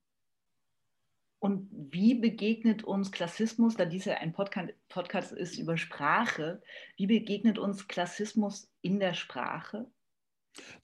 Und 1.40 1.68
wie 1.70 2.14
begegnet 2.14 2.82
uns 2.82 3.12
Klassismus, 3.12 3.76
da 3.76 3.84
dies 3.84 4.06
ja 4.06 4.14
ein 4.14 4.32
Podcast, 4.32 4.72
Podcast 4.88 5.32
ist 5.32 5.56
über 5.56 5.76
Sprache, 5.76 6.60
wie 6.96 7.06
begegnet 7.06 7.58
uns 7.58 7.86
Klassismus 7.86 8.68
in 8.82 8.98
der 8.98 9.14
Sprache? 9.14 9.86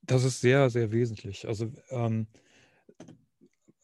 Das 0.02 0.22
ist 0.22 0.40
sehr, 0.40 0.70
sehr 0.70 0.92
wesentlich. 0.92 1.48
Also 1.48 1.72
ähm, 1.90 2.28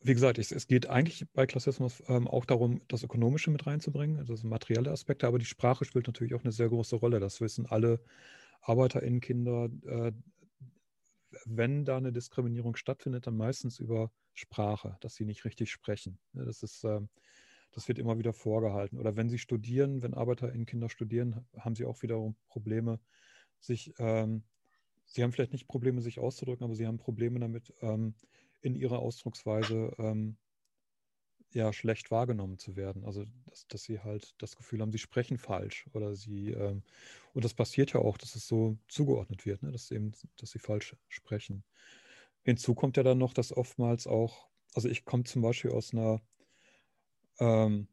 wie 0.02 0.14
gesagt, 0.14 0.38
es, 0.38 0.50
es, 0.50 0.66
geht 0.66 0.88
eigentlich 0.88 1.26
bei 1.32 1.46
Klassismus 1.46 2.02
ähm, 2.08 2.26
auch 2.26 2.44
darum, 2.46 2.80
das 2.88 3.02
Ökonomische 3.02 3.50
mit 3.50 3.66
reinzubringen, 3.66 4.18
also 4.18 4.46
materielle 4.46 4.90
Aspekte, 4.90 5.26
aber 5.26 5.38
die 5.38 5.44
Sprache 5.44 5.84
spielt 5.84 6.06
natürlich 6.06 6.34
auch 6.34 6.42
eine 6.42 6.52
sehr 6.52 6.68
große 6.68 6.96
Rolle. 6.96 7.20
Das 7.20 7.40
wissen 7.40 7.66
alle 7.66 8.00
ArbeiterInnenkinder. 8.62 9.68
Äh, 9.86 10.12
wenn 11.44 11.84
da 11.84 11.96
eine 11.96 12.12
Diskriminierung 12.12 12.76
stattfindet, 12.76 13.26
dann 13.26 13.36
meistens 13.36 13.78
über 13.78 14.10
Sprache, 14.34 14.96
dass 15.00 15.14
sie 15.14 15.24
nicht 15.24 15.44
richtig 15.44 15.70
sprechen. 15.70 16.18
Das 16.32 16.62
ist, 16.62 16.84
äh, 16.84 17.00
das 17.72 17.86
wird 17.88 17.98
immer 17.98 18.18
wieder 18.18 18.32
vorgehalten. 18.32 18.98
Oder 18.98 19.16
wenn 19.16 19.28
sie 19.28 19.38
studieren, 19.38 20.02
wenn 20.02 20.14
ArbeiterInnenkinder 20.14 20.88
studieren, 20.88 21.46
haben 21.58 21.76
sie 21.76 21.84
auch 21.84 22.02
wiederum 22.02 22.36
Probleme, 22.48 23.00
sich, 23.58 23.92
ähm, 23.98 24.44
sie 25.04 25.22
haben 25.22 25.32
vielleicht 25.32 25.52
nicht 25.52 25.68
Probleme, 25.68 26.00
sich 26.00 26.18
auszudrücken, 26.18 26.64
aber 26.64 26.74
sie 26.74 26.86
haben 26.86 26.98
Probleme 26.98 27.38
damit, 27.38 27.74
ähm, 27.80 28.14
in 28.60 28.74
ihrer 28.74 28.98
Ausdrucksweise 28.98 29.92
ähm, 29.98 30.36
ja 31.52 31.72
schlecht 31.72 32.10
wahrgenommen 32.10 32.58
zu 32.58 32.76
werden. 32.76 33.04
Also 33.04 33.24
dass, 33.46 33.66
dass, 33.66 33.82
sie 33.82 34.00
halt 34.00 34.34
das 34.38 34.56
Gefühl 34.56 34.80
haben, 34.80 34.92
sie 34.92 34.98
sprechen 34.98 35.38
falsch 35.38 35.88
oder 35.92 36.14
sie 36.14 36.50
ähm, 36.50 36.82
und 37.34 37.44
das 37.44 37.54
passiert 37.54 37.92
ja 37.92 38.00
auch, 38.00 38.18
dass 38.18 38.36
es 38.36 38.46
so 38.46 38.78
zugeordnet 38.88 39.46
wird, 39.46 39.62
ne? 39.62 39.72
dass 39.72 39.90
eben, 39.90 40.12
dass 40.36 40.50
sie 40.50 40.58
falsch 40.58 40.96
sprechen. 41.08 41.64
Hinzu 42.42 42.74
kommt 42.74 42.96
ja 42.96 43.02
dann 43.02 43.18
noch, 43.18 43.34
dass 43.34 43.54
oftmals 43.54 44.06
auch, 44.06 44.48
also 44.74 44.88
ich 44.88 45.04
komme 45.04 45.24
zum 45.24 45.42
Beispiel 45.42 45.72
aus 45.72 45.92
einer 45.92 46.20
ähm, 47.38 47.88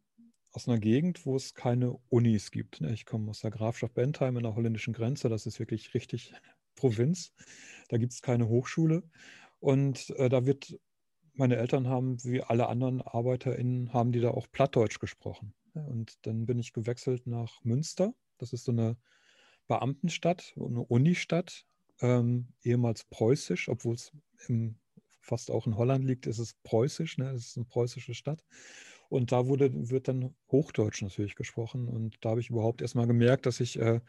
aus 0.52 0.68
einer 0.68 0.80
Gegend, 0.80 1.24
wo 1.26 1.36
es 1.36 1.54
keine 1.54 2.00
Unis 2.10 2.50
gibt. 2.50 2.82
Ne? 2.82 2.92
Ich 2.92 3.06
komme 3.06 3.30
aus 3.30 3.42
der 3.42 3.52
Grafschaft 3.52 3.94
Bentheim 3.94 4.38
in 4.38 4.44
der 4.44 4.56
holländischen 4.56 4.94
Grenze. 4.94 5.30
Das 5.30 5.46
ist 5.46 5.60
wirklich 5.60 5.94
richtig 5.94 6.34
Provinz. 6.76 7.32
Da 7.90 7.98
gibt 7.98 8.14
es 8.14 8.22
keine 8.22 8.48
Hochschule. 8.48 9.04
Und 9.60 10.10
äh, 10.12 10.30
da 10.30 10.46
wird, 10.46 10.78
meine 11.34 11.58
Eltern 11.58 11.88
haben, 11.88 12.24
wie 12.24 12.42
alle 12.42 12.68
anderen 12.68 13.02
ArbeiterInnen, 13.02 13.94
haben 13.94 14.12
die 14.12 14.22
da 14.22 14.32
auch 14.32 14.48
Plattdeutsch 14.52 15.00
gesprochen. 15.00 15.54
Und 15.74 16.26
dann 16.26 16.46
bin 16.46 16.58
ich 16.60 16.74
gewechselt 16.74 17.28
nach 17.28 17.64
Münster. 17.64 18.14
Das 18.38 18.54
ist 18.54 18.66
so 18.66 18.72
eine 18.72 18.98
Beamtenstadt, 19.68 20.54
eine 20.56 20.82
Unistadt, 20.82 21.66
ähm, 22.02 22.54
ehemals 22.64 23.04
preußisch, 23.06 23.70
obwohl 23.70 23.96
es 23.96 24.12
fast 25.22 25.52
auch 25.52 25.68
in 25.68 25.78
Holland 25.78 26.06
liegt, 26.06 26.26
ist 26.26 26.40
es 26.40 26.54
preußisch, 26.64 27.18
ne? 27.18 27.32
es 27.32 27.48
ist 27.48 27.58
eine 27.58 27.66
preußische 27.66 28.14
Stadt. 28.14 28.44
Und 29.10 29.32
da 29.32 29.48
wurde, 29.48 29.90
wird 29.90 30.08
dann 30.08 30.36
Hochdeutsch 30.52 31.02
natürlich 31.02 31.36
gesprochen. 31.36 31.88
Und 31.88 32.18
da 32.22 32.32
habe 32.32 32.42
ich 32.42 32.50
überhaupt 32.50 32.82
erstmal 32.82 33.08
gemerkt, 33.08 33.46
dass 33.46 33.60
ich, 33.60 33.80
äh, 33.80 34.02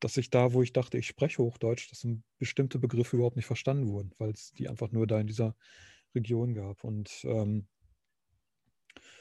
dass 0.00 0.16
ich 0.16 0.30
da, 0.30 0.52
wo 0.52 0.62
ich 0.62 0.72
dachte, 0.72 0.98
ich 0.98 1.06
spreche 1.06 1.42
Hochdeutsch, 1.42 1.90
dass 1.90 2.06
bestimmte 2.38 2.78
Begriffe 2.78 3.16
überhaupt 3.16 3.36
nicht 3.36 3.46
verstanden 3.46 3.88
wurden, 3.88 4.12
weil 4.18 4.30
es 4.30 4.52
die 4.52 4.68
einfach 4.68 4.90
nur 4.90 5.06
da 5.06 5.20
in 5.20 5.26
dieser 5.26 5.54
Region 6.14 6.54
gab. 6.54 6.82
Und 6.84 7.20
ähm, 7.24 7.66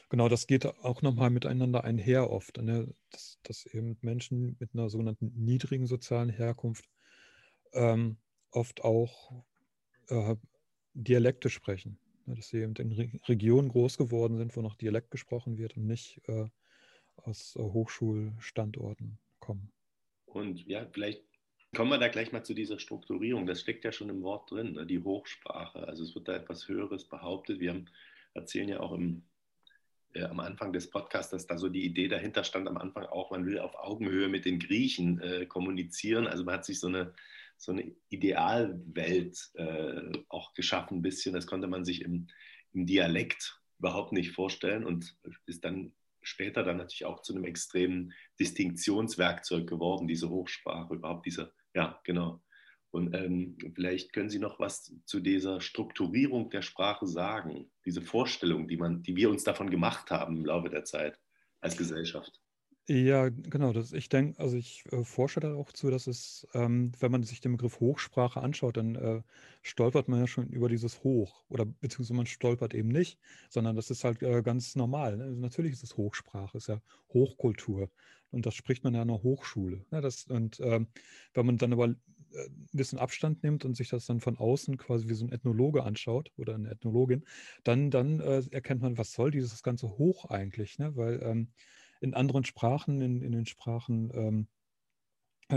genau, 0.10 0.30
das 0.30 0.48
geht 0.48 0.65
auch 0.65 1.02
nochmal 1.02 1.30
miteinander 1.30 1.84
einher 1.84 2.30
oft, 2.30 2.58
ne? 2.58 2.94
dass, 3.12 3.39
dass, 3.44 3.65
eben 3.68 3.98
Menschen 4.02 4.58
mit 4.60 4.74
einer 4.74 4.89
sogenannten 4.89 5.32
niedrigen 5.36 5.86
sozialen 5.86 6.30
Herkunft 6.30 6.89
ähm, 7.74 8.18
oft 8.52 8.84
auch 8.84 9.44
äh, 10.08 10.36
Dialekte 10.94 11.50
sprechen. 11.50 12.00
Ne, 12.30 12.36
dass 12.36 12.50
sie 12.50 12.62
eben 12.62 12.76
in 12.76 13.20
Regionen 13.28 13.70
groß 13.70 13.98
geworden 13.98 14.38
sind, 14.38 14.56
wo 14.56 14.62
noch 14.62 14.76
Dialekt 14.76 15.10
gesprochen 15.12 15.58
wird 15.58 15.76
und 15.78 15.88
nicht 15.88 16.22
äh, 16.28 16.46
aus 17.15 17.56
äh, 17.56 17.60
Hochschulstandorten 17.60 19.18
kommen. 19.39 19.72
Und 20.26 20.65
ja, 20.68 20.86
vielleicht 20.92 21.24
kommen 21.76 21.89
wir 21.89 21.98
da 21.98 22.08
gleich 22.08 22.32
mal 22.32 22.44
zu 22.44 22.54
dieser 22.54 22.78
Strukturierung. 22.78 23.48
Das 23.48 23.62
steckt 23.62 23.84
ja 23.84 23.92
schon 23.92 24.10
im 24.10 24.22
Wort 24.22 24.52
drin, 24.52 24.74
ne? 24.74 24.86
die 24.86 25.00
Hochsprache. 25.00 25.88
Also 25.88 26.04
es 26.04 26.13
wird 26.13 26.28
da 26.28 26.36
etwas 26.36 26.68
Höheres 26.68 27.04
behauptet. 27.04 27.60
Wir 27.60 27.72
haben, 27.72 27.86
erzählen 28.36 28.70
ja 28.70 28.80
auch 28.80 28.92
im, 28.92 29.24
äh, 30.13 30.24
am 30.24 30.39
Anfang 30.39 30.72
des 30.72 30.88
Podcasts, 30.92 31.32
dass 31.32 31.48
da 31.48 31.58
so 31.58 31.68
die 31.68 31.84
Idee 31.84 32.10
dahinter 32.10 32.44
stand, 32.44 32.68
am 32.68 32.78
Anfang 32.78 33.06
auch, 33.06 33.32
man 33.32 33.48
will 33.48 33.58
auf 33.58 33.74
Augenhöhe 33.74 34.28
mit 34.28 34.46
den 34.46 34.60
Griechen 34.60 35.20
äh, 35.20 35.48
kommunizieren. 35.48 36.28
Also 36.28 36.44
man 36.44 36.56
hat 36.56 36.65
sich 36.65 36.80
so 36.80 36.88
eine 36.88 37.12
so 37.60 37.74
eine 37.74 37.93
Idealwelt 38.08 39.52
äh, 39.56 40.12
auch 40.30 40.54
geschaffen, 40.54 41.00
ein 41.00 41.02
bisschen. 41.02 41.34
Das 41.34 41.45
konnte 41.45 41.67
man 41.67 41.84
sich 41.84 42.02
im, 42.02 42.28
im 42.74 42.86
Dialekt 42.86 43.62
überhaupt 43.80 44.13
nicht 44.13 44.32
vorstellen 44.32 44.86
und 44.86 45.15
ist 45.45 45.63
dann 45.65 45.93
später 46.22 46.63
dann 46.63 46.78
natürlich 46.78 47.06
auch 47.06 47.22
zu 47.22 47.36
einem 47.36 47.43
extremen 47.43 48.13
Distinktionswerkzeug 48.39 49.67
geworden, 49.67 50.08
diese 50.08 50.30
Hochsprache, 50.30 50.95
überhaupt 50.95 51.26
diese, 51.26 51.54
ja, 51.74 52.00
genau. 52.04 52.41
Und 52.91 53.13
ähm, 53.13 53.58
vielleicht 53.76 54.13
können 54.13 54.30
Sie 54.30 54.39
noch 54.39 54.60
was 54.60 54.91
zu 55.06 55.19
dieser 55.19 55.62
Strukturierung 55.62 56.50
der 56.50 56.62
Sprache 56.62 57.06
sagen, 57.08 57.69
diese 57.86 58.02
Vorstellung, 58.02 58.67
die, 58.67 58.78
man, 58.78 59.04
die 59.04 59.15
wir 59.15 59.30
uns 59.30 59.43
davon 59.43 59.69
gemacht 59.69 60.10
haben 60.12 60.38
im 60.38 60.45
Laufe 60.45 60.69
der 60.69 60.86
Zeit 60.86 61.19
als 61.62 61.78
Gesellschaft. 61.78 62.41
Ja, 62.91 63.30
genau. 63.30 63.71
Das, 63.71 63.93
ich 63.93 64.10
denke, 64.10 64.39
also 64.39 64.58
ich 64.58 64.84
äh, 64.91 65.04
forsche 65.04 65.39
da 65.39 65.54
auch 65.54 65.71
zu, 65.71 65.91
dass 65.91 66.08
es, 66.08 66.47
ähm, 66.56 66.91
wenn 66.99 67.12
man 67.12 67.21
sich 67.21 67.39
den 67.39 67.52
Begriff 67.52 67.80
Hochsprache 67.80 68.41
anschaut, 68.41 68.78
dann 68.78 68.95
äh, 68.95 69.21
stolpert 69.62 70.08
man 70.08 70.19
ja 70.21 70.25
schon 70.28 70.47
über 70.47 70.69
dieses 70.69 71.04
Hoch 71.04 71.45
oder 71.49 71.65
beziehungsweise 71.67 72.15
man 72.15 72.25
stolpert 72.25 72.73
eben 72.73 72.89
nicht, 72.89 73.19
sondern 73.47 73.75
das 73.75 73.91
ist 73.91 74.04
halt 74.04 74.23
äh, 74.23 74.41
ganz 74.41 74.75
normal. 74.75 75.17
Ne? 75.17 75.25
Also 75.25 75.39
natürlich 75.39 75.73
ist 75.73 75.84
es 75.84 75.97
Hochsprache, 75.97 76.58
ist 76.58 76.67
ja 76.67 76.82
Hochkultur 77.13 77.91
und 78.32 78.47
das 78.47 78.56
spricht 78.56 78.84
man 78.84 78.95
ja 78.95 79.04
an 79.04 79.10
einer 79.12 79.21
Hochschule. 79.21 79.86
Ne? 79.91 80.02
Das, 80.02 80.23
und 80.25 80.60
ähm, 80.60 80.88
wenn 81.36 81.45
man 81.45 81.58
dann 81.58 81.73
aber 81.73 81.89
äh, 81.89 81.93
ein 82.47 82.67
bisschen 82.73 82.97
Abstand 82.97 83.43
nimmt 83.43 83.65
und 83.65 83.75
sich 83.78 83.89
das 83.89 84.08
dann 84.08 84.19
von 84.19 84.36
außen 84.38 84.78
quasi 84.78 85.08
wie 85.10 85.13
so 85.13 85.25
ein 85.25 85.32
Ethnologe 85.32 85.84
anschaut 85.84 86.32
oder 86.38 86.56
eine 86.56 86.71
Ethnologin, 86.71 87.23
dann, 87.63 87.91
dann 87.91 88.19
äh, 88.19 88.41
erkennt 88.49 88.82
man, 88.82 88.97
was 88.97 89.13
soll 89.13 89.30
dieses 89.30 89.62
ganze 89.62 89.89
Hoch 89.99 90.25
eigentlich, 90.25 90.80
ne? 90.80 90.95
weil 90.95 91.21
ähm, 91.21 91.49
in 92.00 92.14
anderen 92.14 92.46
Sprachen, 92.46 93.02
in, 93.02 93.22
in 93.22 93.32
den 93.32 93.46
Sprachen 93.46 94.12
ähm, 94.14 94.48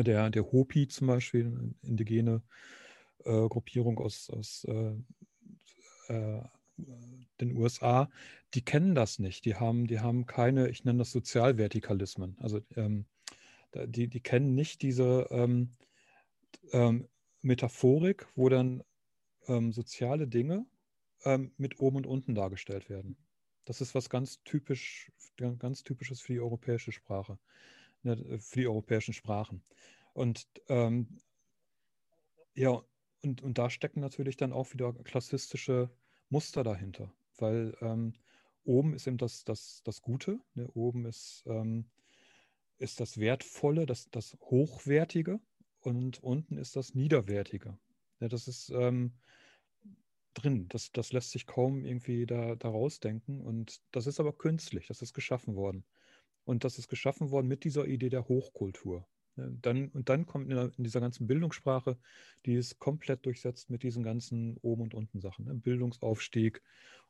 der, 0.03 0.31
der 0.31 0.53
Hopi 0.53 0.89
zum 0.89 1.07
Beispiel, 1.07 1.75
indigene 1.83 2.43
äh, 3.25 3.49
Gruppierung 3.49 3.99
aus, 3.99 4.31
aus 4.31 4.65
äh, 4.65 4.95
äh, 6.09 6.43
den 7.41 7.57
USA, 7.57 8.11
die 8.55 8.63
kennen 8.63 8.95
das 8.95 9.19
nicht. 9.19 9.45
Die 9.45 9.57
haben, 9.57 9.87
die 9.87 10.01
haben 10.01 10.27
keine, 10.27 10.69
ich 10.69 10.85
nenne 10.85 11.01
das 11.01 11.13
Sozialvertikalismen. 11.13 12.37
Also 12.41 12.61
ähm, 12.77 13.07
die, 13.75 14.09
die 14.09 14.21
kennen 14.21 14.55
nicht 14.55 14.83
diese 14.83 15.29
ähm, 15.31 15.71
ähm, 16.73 17.09
Metaphorik, 17.43 18.27
wo 18.35 18.49
dann 18.49 18.83
ähm, 19.49 19.73
soziale 19.73 20.29
Dinge 20.29 20.67
ähm, 21.25 21.53
mit 21.57 21.81
oben 21.81 21.99
und 21.99 22.07
unten 22.07 22.35
dargestellt 22.35 22.89
werden. 22.89 23.17
Das 23.65 23.81
ist 23.81 23.95
was 23.95 24.11
ganz 24.11 24.43
typisch, 24.45 25.13
ganz 25.59 25.83
typisches 25.83 26.21
für 26.21 26.33
die 26.33 26.41
europäische 26.41 26.93
Sprache, 26.93 27.39
ne, 28.03 28.17
für 28.41 28.61
die 28.61 28.67
europäischen 28.67 29.15
Sprachen. 29.15 29.63
Und 30.13 30.47
ähm, 30.69 31.21
ja, 32.55 32.83
und, 33.23 33.43
und 33.43 33.59
da 33.59 33.71
stecken 33.71 34.01
natürlich 34.01 34.37
dann 34.37 34.53
auch 34.53 34.73
wieder 34.73 34.93
klassistische 34.93 35.91
Muster 36.29 36.65
dahinter, 36.65 37.13
weil 37.39 37.77
ähm, 37.81 38.15
oben 38.65 38.95
ist 38.95 39.07
eben 39.07 39.19
das, 39.19 39.45
das, 39.45 39.83
das 39.85 40.03
Gute, 40.03 40.41
ne? 40.55 40.69
oben 40.75 41.07
ist, 41.07 41.45
ähm, 41.47 41.91
ist 42.79 43.01
das 43.01 43.19
Wertvolle, 43.19 43.87
das, 43.87 44.11
das 44.11 44.37
Hochwertige 44.41 45.41
und 45.81 46.23
unten 46.23 46.57
ist 46.57 46.77
das 46.77 46.95
Niederwertige. 46.95 47.79
Ja, 48.21 48.29
das 48.29 48.49
ist 48.49 48.71
ähm, 48.71 49.13
drin. 50.35 50.67
Das, 50.69 50.93
das 50.93 51.13
lässt 51.13 51.31
sich 51.31 51.47
kaum 51.47 51.85
irgendwie 51.85 52.27
da, 52.27 52.55
da 52.57 52.69
rausdenken. 52.69 53.41
Und 53.41 53.81
das 53.93 54.07
ist 54.07 54.21
aber 54.21 54.33
künstlich, 54.33 54.87
das 54.89 55.03
ist 55.03 55.15
geschaffen 55.15 55.55
worden. 55.55 55.85
Und 56.45 56.65
das 56.65 56.79
ist 56.79 56.89
geschaffen 56.89 57.31
worden 57.31 57.49
mit 57.49 57.65
dieser 57.65 57.87
Idee 57.87 58.09
der 58.09 58.29
Hochkultur. 58.29 59.07
Dann, 59.37 59.89
und 59.89 60.09
dann 60.09 60.27
kommt 60.27 60.51
in, 60.51 60.59
in, 60.59 60.85
dieser 60.85 61.01
ganzen 61.01 61.27
Bildungssprache, 61.27 61.97
die 62.45 62.55
ist 62.55 62.79
komplett 62.79 63.25
durchsetzt 63.25 63.71
mit 63.71 63.83
diesen 63.83 64.03
ganzen 64.03 64.59
Oben- 64.59 64.83
und 64.83 64.95
Unten-Sachen. 64.95 65.47
Ne? 65.47 65.55
Bildungsaufstieg, 65.55 66.63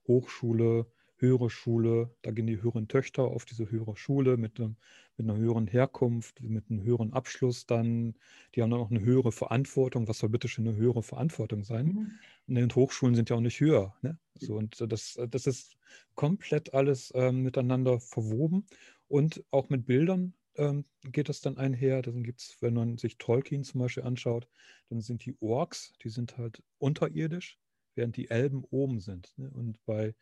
Hochschule, 0.06 0.87
höhere 1.22 1.48
Schule, 1.48 2.14
da 2.20 2.30
gehen 2.30 2.46
die 2.46 2.61
höheren 2.61 2.88
Töchter 2.88 3.22
auf 3.22 3.46
diese 3.46 3.70
höhere 3.70 3.96
Schule 3.96 4.37
mit, 4.37 4.61
einem, 4.61 4.76
mit 5.16 5.28
einer 5.28 5.38
höheren 5.38 5.66
Herkunft, 5.66 6.42
mit 6.42 6.68
einem 6.68 6.82
höheren 6.82 7.14
Abschluss 7.14 7.64
dann. 7.66 8.14
Die 8.54 8.62
haben 8.62 8.70
dann 8.70 8.80
auch 8.80 8.90
eine 8.90 9.00
höhere 9.00 9.32
Verantwortung. 9.32 10.06
Was 10.08 10.18
soll 10.18 10.28
bitte 10.28 10.48
schon 10.48 10.68
eine 10.68 10.76
höhere 10.76 11.02
Verantwortung 11.02 11.64
sein? 11.64 12.18
Mhm. 12.46 12.58
Und 12.58 12.76
Hochschulen 12.76 13.14
sind 13.14 13.30
ja 13.30 13.37
auch 13.37 13.40
nicht 13.40 13.61
höher. 13.61 13.94
Ne? 14.02 14.18
So, 14.35 14.56
und 14.56 14.78
das, 14.80 15.18
das 15.30 15.46
ist 15.46 15.76
komplett 16.14 16.74
alles 16.74 17.12
ähm, 17.14 17.42
miteinander 17.42 18.00
verwoben 18.00 18.66
und 19.08 19.44
auch 19.50 19.68
mit 19.68 19.87
Bildern 19.87 20.35
ähm, 20.56 20.85
geht 21.04 21.28
das 21.28 21.40
dann 21.40 21.58
einher. 21.58 22.02
Dann 22.02 22.22
gibt 22.22 22.40
es, 22.40 22.56
wenn 22.61 22.74
man 22.74 22.98
sich 22.98 23.18
Tolkien 23.18 23.64
zum 23.64 23.80
Beispiel 23.80 24.02
anschaut, 24.02 24.48
dann 24.88 25.00
sind 25.00 25.24
die 25.24 25.37
Orks, 25.40 25.92
die 26.02 26.08
sind 26.08 26.38
halt 26.38 26.62
unterirdisch, 26.78 27.58
während 27.94 28.16
die 28.16 28.30
Elben 28.30 28.64
oben 28.70 29.00
sind. 29.00 29.32
Ne? 29.37 29.50
Und 29.50 29.85
bei 29.87 30.14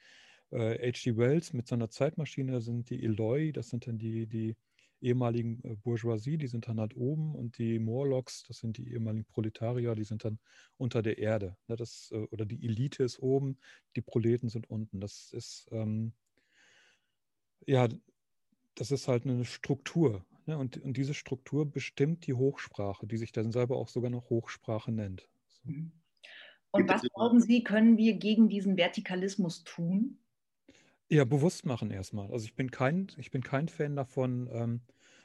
äh, 0.51 0.93
H.G. 0.93 1.17
Wells 1.17 1.53
mit 1.53 1.67
seiner 1.67 1.91
Zeitmaschine 1.91 2.61
sind 2.61 2.91
die 2.91 3.03
Eloi, 3.03 3.53
das 3.53 3.69
sind 3.69 3.87
dann 3.87 3.99
die, 3.99 4.27
die 4.27 4.57
ehemaligen 5.01 5.63
äh, 5.65 5.77
Bourgeoisie, 5.77 6.39
die 6.39 6.47
sind 6.47 6.69
dann 6.69 6.81
halt 6.81 6.97
oben 6.97 7.35
und 7.35 7.59
die 7.59 7.79
Morlocks, 7.79 8.45
das 8.45 8.59
sind 8.59 8.77
die 8.77 8.93
ehemaligen 8.93 9.25
Proletarier, 9.25 9.95
die 9.95 10.05
sind 10.05 10.25
dann 10.25 10.39
unter 10.77 11.03
der 11.03 11.19
Erde. 11.19 11.57
Ne? 11.69 11.77
Das, 11.77 12.11
äh, 12.13 12.27
oder 12.31 12.45
die 12.45 12.65
Elite 12.65 13.03
ist 13.03 13.19
oben, 13.19 13.59
die 13.97 14.03
Proleten 14.03 14.49
sind 14.49 14.69
unten. 14.69 15.01
Das 15.01 15.33
ist 15.33 15.69
ähm, 15.73 16.13
ja 17.67 17.89
das 18.75 18.91
ist 18.91 19.09
halt 19.09 19.27
eine 19.27 19.45
Struktur. 19.45 20.25
Ne? 20.47 20.57
Und, 20.57 20.79
und 20.79 20.97
diese 20.97 21.15
Struktur 21.15 21.71
bestimmt 21.71 22.27
die 22.27 22.35
Hochsprache, 22.35 23.07
die 23.07 23.19
sich 23.19 23.33
dann 23.33 23.53
selber 23.53 23.77
auch 23.77 23.89
sogar 23.89 24.11
noch 24.11 24.31
Hochsprache 24.31 24.91
nennt. 24.91 25.29
So. 25.49 25.61
Mhm. 25.71 25.93
Und 26.73 26.89
was 26.89 27.03
glauben 27.03 27.41
Sie, 27.41 27.65
können 27.65 27.97
wir 27.97 28.15
gegen 28.15 28.49
diesen 28.49 28.77
Vertikalismus 28.77 29.65
tun? 29.65 30.21
Ja, 31.13 31.25
bewusst 31.25 31.67
machen 31.67 31.91
erstmal. 31.91 32.31
Also 32.31 32.45
ich 32.45 32.55
bin 32.55 32.71
kein, 32.71 33.09
ich 33.17 33.31
bin 33.33 33.43
kein 33.43 33.69
Fan 33.69 33.97
davon, 33.97 34.49
ähm, 34.53 34.83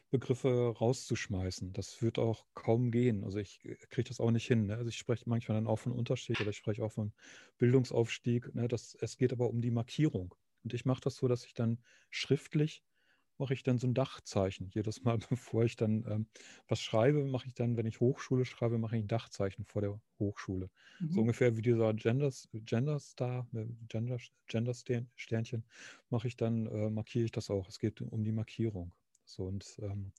Begriffe 0.10 0.74
rauszuschmeißen. 0.80 1.74
Das 1.74 2.02
wird 2.02 2.18
auch 2.20 2.46
kaum 2.56 2.90
gehen. 2.92 3.24
Also 3.24 3.38
ich 3.38 3.60
kriege 3.90 4.08
das 4.08 4.20
auch 4.20 4.32
nicht 4.32 4.48
hin. 4.48 4.66
Ne? 4.68 4.78
Also 4.78 4.90
ich 4.90 4.98
spreche 4.98 5.30
manchmal 5.30 5.58
dann 5.58 5.68
auch 5.68 5.78
von 5.78 5.92
Unterschied 5.92 6.40
oder 6.42 6.50
ich 6.52 6.58
spreche 6.58 6.84
auch 6.84 6.92
von 6.92 7.14
Bildungsaufstieg. 7.58 8.54
Ne? 8.56 8.68
Das, 8.68 8.96
es 9.00 9.18
geht 9.18 9.32
aber 9.34 9.50
um 9.50 9.62
die 9.62 9.72
Markierung. 9.72 10.34
Und 10.64 10.74
ich 10.74 10.86
mache 10.86 11.02
das 11.02 11.16
so, 11.18 11.28
dass 11.28 11.46
ich 11.46 11.54
dann 11.54 11.84
schriftlich 12.10 12.84
mache 13.38 13.54
ich 13.54 13.64
dann 13.64 13.78
so 13.78 13.88
ein 13.88 13.94
Dachzeichen. 13.94 14.70
Jedes 14.74 15.04
Mal, 15.04 15.18
bevor 15.30 15.64
ich 15.64 15.76
dann 15.76 16.06
ähm, 16.08 16.28
was 16.68 16.82
schreibe, 16.82 17.26
mache 17.26 17.48
ich 17.48 17.54
dann, 17.54 17.78
wenn 17.78 17.86
ich 17.86 18.00
Hochschule 18.00 18.46
schreibe, 18.46 18.78
mache 18.78 18.98
ich 18.98 19.04
ein 19.04 19.08
Dachzeichen 19.08 19.66
vor 19.66 19.82
der 19.82 20.00
Hochschule. 20.20 20.70
Mhm. 21.00 21.12
So 21.12 21.22
ungefähr 21.22 21.58
wie 21.58 21.62
dieser 21.62 21.94
Genders, 21.94 22.50
Gender 22.54 23.00
Star, 23.00 23.48
äh, 23.54 23.66
Gender, 23.88 24.18
Gender 24.48 24.74
Sternchen, 24.74 25.66
mache 26.10 26.28
ich 26.28 26.38
dann, 26.38 26.66
äh, 26.68 26.90
markiere 26.90 27.26
ich 27.26 27.32
das 27.32 27.50
auch. 27.50 27.68
Es 27.68 27.80
geht 27.80 28.02
um 28.02 28.24
die 28.24 28.32
Markierung. 28.32 28.94
So 29.26 29.46
und 29.46 29.78
ähm, 29.82 30.12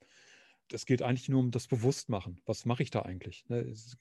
es 0.72 0.84
geht 0.84 1.02
eigentlich 1.02 1.28
nur 1.28 1.40
um 1.40 1.50
das 1.50 1.68
Bewusstmachen. 1.68 2.40
Was 2.44 2.64
mache 2.64 2.82
ich 2.82 2.90
da 2.90 3.02
eigentlich? 3.02 3.48
Ne? 3.48 3.60
Es, 3.60 3.96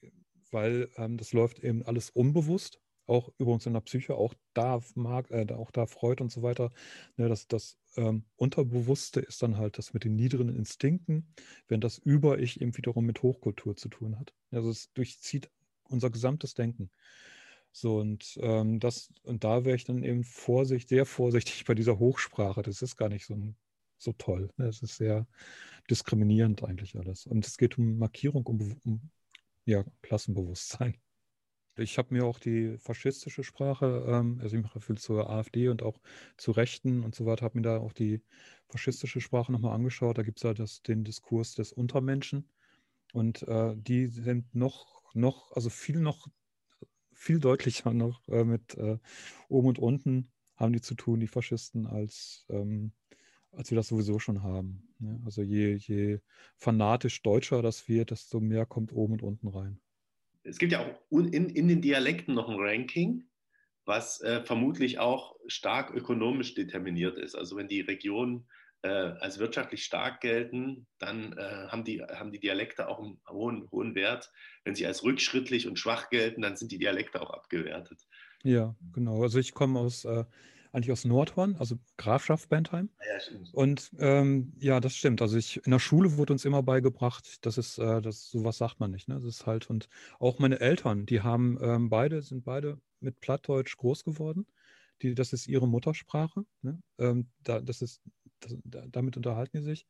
weil 0.50 0.90
ähm, 0.96 1.16
das 1.16 1.32
läuft 1.32 1.60
eben 1.60 1.84
alles 1.84 2.10
unbewusst 2.10 2.80
auch 3.06 3.30
übrigens 3.38 3.66
in 3.66 3.72
der 3.72 3.80
Psyche, 3.80 4.14
auch 4.16 4.34
da 4.54 4.80
mag, 4.94 5.30
äh, 5.30 5.46
auch 5.52 5.70
da 5.70 5.86
Freud 5.86 6.22
und 6.22 6.30
so 6.30 6.42
weiter, 6.42 6.72
ne, 7.16 7.28
das, 7.28 7.46
das 7.46 7.78
ähm, 7.96 8.24
Unterbewusste 8.36 9.20
ist 9.20 9.42
dann 9.42 9.56
halt 9.56 9.78
das 9.78 9.94
mit 9.94 10.04
den 10.04 10.16
niederen 10.16 10.48
Instinkten, 10.48 11.26
wenn 11.68 11.80
das 11.80 11.98
Über-Ich 11.98 12.60
eben 12.60 12.76
wiederum 12.76 13.06
mit 13.06 13.22
Hochkultur 13.22 13.76
zu 13.76 13.88
tun 13.88 14.18
hat. 14.18 14.34
Also 14.50 14.70
es 14.70 14.92
durchzieht 14.92 15.50
unser 15.88 16.10
gesamtes 16.10 16.54
Denken. 16.54 16.90
So, 17.72 17.98
und 17.98 18.38
ähm, 18.40 18.80
das, 18.80 19.12
und 19.22 19.44
da 19.44 19.64
wäre 19.64 19.76
ich 19.76 19.84
dann 19.84 20.02
eben 20.02 20.24
vorsichtig, 20.24 20.88
sehr 20.88 21.06
vorsichtig 21.06 21.64
bei 21.66 21.74
dieser 21.74 21.98
Hochsprache. 21.98 22.62
Das 22.62 22.80
ist 22.80 22.96
gar 22.96 23.10
nicht 23.10 23.26
so, 23.26 23.36
so 23.98 24.12
toll. 24.12 24.50
Ne? 24.56 24.66
Es 24.66 24.82
ist 24.82 24.96
sehr 24.96 25.26
diskriminierend 25.90 26.64
eigentlich 26.64 26.96
alles. 26.96 27.26
Und 27.26 27.46
es 27.46 27.58
geht 27.58 27.76
um 27.78 27.98
Markierung, 27.98 28.46
um, 28.46 28.80
um 28.84 29.10
ja, 29.66 29.84
Klassenbewusstsein. 30.02 30.96
Ich 31.78 31.98
habe 31.98 32.14
mir 32.14 32.24
auch 32.24 32.38
die 32.38 32.78
faschistische 32.78 33.44
Sprache, 33.44 34.04
ähm, 34.08 34.40
also 34.42 34.56
ich 34.56 34.62
mache 34.62 34.80
viel 34.80 34.96
zur 34.96 35.28
AfD 35.28 35.68
und 35.68 35.82
auch 35.82 36.00
zu 36.38 36.52
Rechten 36.52 37.02
und 37.02 37.14
so 37.14 37.26
weiter, 37.26 37.44
habe 37.44 37.58
mir 37.58 37.62
da 37.62 37.78
auch 37.78 37.92
die 37.92 38.22
faschistische 38.68 39.20
Sprache 39.20 39.52
nochmal 39.52 39.74
angeschaut. 39.74 40.16
Da 40.16 40.22
gibt 40.22 40.38
es 40.38 40.44
halt 40.44 40.58
das, 40.58 40.82
den 40.82 41.04
Diskurs 41.04 41.54
des 41.54 41.72
Untermenschen. 41.72 42.48
Und 43.12 43.42
äh, 43.42 43.76
die 43.76 44.06
sind 44.06 44.54
noch, 44.54 45.14
noch, 45.14 45.52
also 45.52 45.70
viel 45.70 46.00
noch, 46.00 46.28
viel 47.12 47.40
deutlicher 47.40 47.92
noch 47.92 48.26
äh, 48.28 48.44
mit 48.44 48.74
äh, 48.76 48.98
oben 49.48 49.68
und 49.68 49.78
unten 49.78 50.32
haben 50.56 50.72
die 50.72 50.80
zu 50.80 50.94
tun, 50.94 51.20
die 51.20 51.26
Faschisten, 51.26 51.86
als, 51.86 52.46
ähm, 52.48 52.92
als 53.52 53.70
wir 53.70 53.76
das 53.76 53.88
sowieso 53.88 54.18
schon 54.18 54.42
haben. 54.42 54.94
Ne? 54.98 55.20
Also 55.26 55.42
je, 55.42 55.74
je 55.74 56.20
fanatisch 56.56 57.22
deutscher 57.22 57.62
das 57.62 57.88
wird, 57.88 58.10
desto 58.10 58.40
mehr 58.40 58.66
kommt 58.66 58.92
oben 58.92 59.14
und 59.14 59.22
unten 59.22 59.48
rein 59.48 59.80
es 60.46 60.58
gibt 60.58 60.72
ja 60.72 60.80
auch 60.80 61.00
in, 61.10 61.50
in 61.50 61.68
den 61.68 61.82
Dialekten 61.82 62.34
noch 62.34 62.48
ein 62.48 62.58
Ranking, 62.58 63.28
was 63.84 64.20
äh, 64.20 64.42
vermutlich 64.44 64.98
auch 64.98 65.36
stark 65.46 65.94
ökonomisch 65.94 66.54
determiniert 66.54 67.18
ist. 67.18 67.34
Also 67.34 67.56
wenn 67.56 67.68
die 67.68 67.80
Regionen 67.82 68.48
äh, 68.82 68.88
als 68.88 69.38
wirtschaftlich 69.38 69.84
stark 69.84 70.20
gelten, 70.20 70.86
dann 70.98 71.32
äh, 71.32 71.68
haben, 71.68 71.84
die, 71.84 72.02
haben 72.02 72.32
die 72.32 72.40
Dialekte 72.40 72.88
auch 72.88 73.00
einen 73.00 73.20
hohen, 73.28 73.70
hohen 73.70 73.94
Wert. 73.94 74.32
Wenn 74.64 74.74
sie 74.74 74.86
als 74.86 75.02
rückschrittlich 75.02 75.66
und 75.68 75.78
schwach 75.78 76.10
gelten, 76.10 76.42
dann 76.42 76.56
sind 76.56 76.72
die 76.72 76.78
Dialekte 76.78 77.20
auch 77.20 77.30
abgewertet. 77.30 78.06
Ja, 78.42 78.74
genau. 78.92 79.22
Also 79.22 79.38
ich 79.38 79.54
komme 79.54 79.80
aus 79.80 80.04
äh, 80.04 80.24
eigentlich 80.76 80.92
aus 80.92 81.06
Nordhorn, 81.06 81.56
also 81.56 81.76
Grafschaft 81.96 82.50
Bentheim. 82.50 82.90
Ah 82.98 83.04
ja. 83.04 83.38
Und 83.52 83.90
ähm, 83.98 84.52
ja, 84.60 84.78
das 84.78 84.94
stimmt. 84.94 85.22
Also 85.22 85.38
ich, 85.38 85.64
in 85.64 85.70
der 85.70 85.78
Schule 85.78 86.18
wurde 86.18 86.34
uns 86.34 86.44
immer 86.44 86.62
beigebracht, 86.62 87.46
das 87.46 87.56
ist, 87.56 87.78
äh, 87.78 88.02
das, 88.02 88.30
sowas 88.30 88.58
sagt 88.58 88.78
man 88.78 88.90
nicht. 88.90 89.08
Ne? 89.08 89.14
Das 89.14 89.24
ist 89.24 89.46
halt, 89.46 89.70
und 89.70 89.88
auch 90.18 90.38
meine 90.38 90.60
Eltern, 90.60 91.06
die 91.06 91.22
haben 91.22 91.58
ähm, 91.62 91.88
beide, 91.88 92.20
sind 92.20 92.44
beide 92.44 92.78
mit 93.00 93.20
Plattdeutsch 93.20 93.78
groß 93.78 94.04
geworden. 94.04 94.46
Die, 95.00 95.14
das 95.14 95.32
ist 95.32 95.46
ihre 95.46 95.66
Muttersprache. 95.66 96.44
Ne? 96.60 96.78
Ähm, 96.98 97.30
da, 97.42 97.60
das 97.60 97.80
ist, 97.80 98.02
das, 98.40 98.54
damit 98.64 99.16
unterhalten 99.16 99.56
die 99.56 99.64
sich 99.64 99.86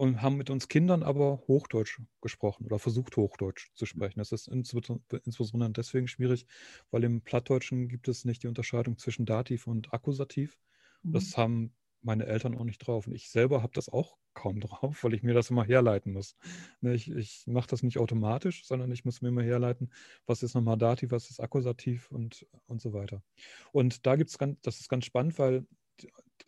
und 0.00 0.22
haben 0.22 0.38
mit 0.38 0.48
uns 0.48 0.68
Kindern 0.68 1.02
aber 1.02 1.42
Hochdeutsch 1.46 2.00
gesprochen 2.22 2.64
oder 2.64 2.78
versucht 2.78 3.18
Hochdeutsch 3.18 3.68
zu 3.74 3.84
sprechen. 3.84 4.18
Das 4.18 4.32
ist 4.32 4.48
insbesondere 4.48 5.72
deswegen 5.72 6.08
schwierig, 6.08 6.46
weil 6.90 7.04
im 7.04 7.20
Plattdeutschen 7.20 7.86
gibt 7.86 8.08
es 8.08 8.24
nicht 8.24 8.42
die 8.42 8.46
Unterscheidung 8.46 8.96
zwischen 8.96 9.26
Dativ 9.26 9.66
und 9.66 9.92
Akkusativ. 9.92 10.58
Mhm. 11.02 11.12
Das 11.12 11.36
haben 11.36 11.74
meine 12.00 12.24
Eltern 12.24 12.56
auch 12.56 12.64
nicht 12.64 12.78
drauf. 12.78 13.06
Und 13.08 13.12
ich 13.12 13.28
selber 13.28 13.62
habe 13.62 13.74
das 13.74 13.90
auch 13.90 14.16
kaum 14.32 14.60
drauf, 14.60 15.04
weil 15.04 15.12
ich 15.12 15.22
mir 15.22 15.34
das 15.34 15.50
immer 15.50 15.64
herleiten 15.64 16.14
muss. 16.14 16.34
Ne, 16.80 16.94
ich, 16.94 17.10
ich 17.10 17.42
mache 17.46 17.68
das 17.68 17.82
nicht 17.82 17.98
automatisch, 17.98 18.64
sondern 18.66 18.90
ich 18.92 19.04
muss 19.04 19.20
mir 19.20 19.28
immer 19.28 19.42
herleiten, 19.42 19.92
was 20.24 20.42
ist 20.42 20.54
nochmal 20.54 20.78
Dativ, 20.78 21.10
was 21.10 21.28
ist 21.28 21.40
Akkusativ 21.40 22.10
und, 22.10 22.46
und 22.64 22.80
so 22.80 22.94
weiter. 22.94 23.22
Und 23.70 24.06
da 24.06 24.16
gibt 24.16 24.30
es 24.30 24.38
ganz, 24.38 24.58
das 24.62 24.80
ist 24.80 24.88
ganz 24.88 25.04
spannend, 25.04 25.38
weil 25.38 25.66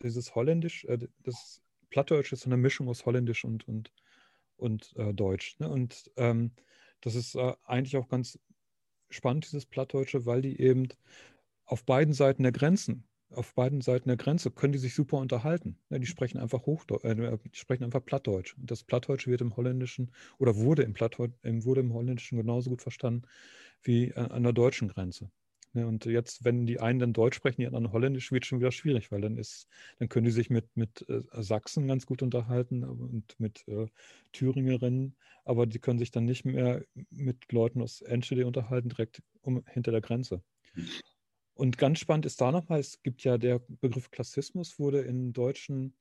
dieses 0.01 0.33
Holländisch, 0.33 0.85
äh, 0.85 0.97
das 1.19 1.61
Plattdeutsch 1.93 2.33
ist 2.33 2.41
so 2.41 2.49
eine 2.49 2.57
Mischung 2.57 2.89
aus 2.89 3.05
Holländisch 3.05 3.45
und, 3.45 3.67
und, 3.67 3.93
und 4.57 4.95
äh, 4.95 5.13
Deutsch. 5.13 5.59
Ne? 5.59 5.69
Und 5.69 6.09
ähm, 6.17 6.49
das 7.01 7.13
ist 7.13 7.35
äh, 7.35 7.53
eigentlich 7.65 7.97
auch 7.97 8.07
ganz 8.07 8.39
spannend, 9.11 9.45
dieses 9.45 9.67
Plattdeutsche, 9.67 10.25
weil 10.25 10.41
die 10.41 10.59
eben 10.59 10.87
auf 11.65 11.85
beiden 11.85 12.15
Seiten 12.15 12.41
der 12.41 12.51
Grenzen, 12.51 13.07
auf 13.29 13.53
beiden 13.53 13.81
Seiten 13.81 14.09
der 14.09 14.17
Grenze 14.17 14.49
können 14.49 14.73
die 14.73 14.79
sich 14.79 14.95
super 14.95 15.17
unterhalten. 15.17 15.77
Ne? 15.89 15.99
Die 15.99 16.07
sprechen 16.07 16.39
einfach 16.39 16.65
Hochdeutsch, 16.65 17.03
äh, 17.03 17.37
die 17.45 17.59
sprechen 17.59 17.83
einfach 17.83 18.03
Plattdeutsch. 18.03 18.57
Und 18.57 18.71
das 18.71 18.83
Plattdeutsche 18.83 19.29
wird 19.29 19.41
im 19.41 19.55
Holländischen 19.55 20.11
oder 20.39 20.55
wurde 20.55 20.81
im 20.81 20.93
Plattdeutsch, 20.93 21.35
wurde 21.43 21.81
im 21.81 21.93
Holländischen 21.93 22.39
genauso 22.39 22.71
gut 22.71 22.81
verstanden 22.81 23.27
wie 23.83 24.09
äh, 24.09 24.15
an 24.15 24.41
der 24.41 24.53
deutschen 24.53 24.87
Grenze. 24.87 25.29
Ne, 25.73 25.87
und 25.87 26.05
jetzt, 26.05 26.45
wenn 26.45 26.65
die 26.65 26.79
einen 26.79 26.99
dann 26.99 27.13
Deutsch 27.13 27.35
sprechen, 27.35 27.61
die 27.61 27.67
anderen 27.67 27.91
Holländisch, 27.91 28.31
wird 28.31 28.45
schon 28.45 28.59
wieder 28.59 28.71
schwierig, 28.71 29.11
weil 29.11 29.21
dann 29.21 29.37
ist, 29.37 29.67
dann 29.97 30.07
können 30.07 30.25
die 30.25 30.31
sich 30.31 30.49
mit, 30.49 30.75
mit 30.77 31.03
äh, 31.09 31.21
Sachsen 31.41 31.87
ganz 31.87 32.05
gut 32.05 32.21
unterhalten 32.21 32.83
und 32.83 33.39
mit 33.39 33.67
äh, 33.67 33.87
Thüringerinnen, 34.33 35.15
aber 35.45 35.65
die 35.65 35.79
können 35.79 35.99
sich 35.99 36.11
dann 36.11 36.25
nicht 36.25 36.45
mehr 36.45 36.83
mit 37.09 37.51
Leuten 37.51 37.81
aus 37.81 38.01
Enschede 38.01 38.45
unterhalten, 38.45 38.89
direkt 38.89 39.23
um, 39.41 39.63
hinter 39.65 39.91
der 39.91 40.01
Grenze. 40.01 40.43
Und 41.55 41.77
ganz 41.77 41.99
spannend 41.99 42.25
ist 42.27 42.39
da 42.39 42.51
nochmal, 42.51 42.79
es 42.79 43.01
gibt 43.01 43.23
ja 43.23 43.37
der 43.37 43.59
Begriff 43.67 44.11
Klassismus 44.11 44.77
wurde 44.77 45.01
in 45.01 45.33
Deutschen 45.33 45.95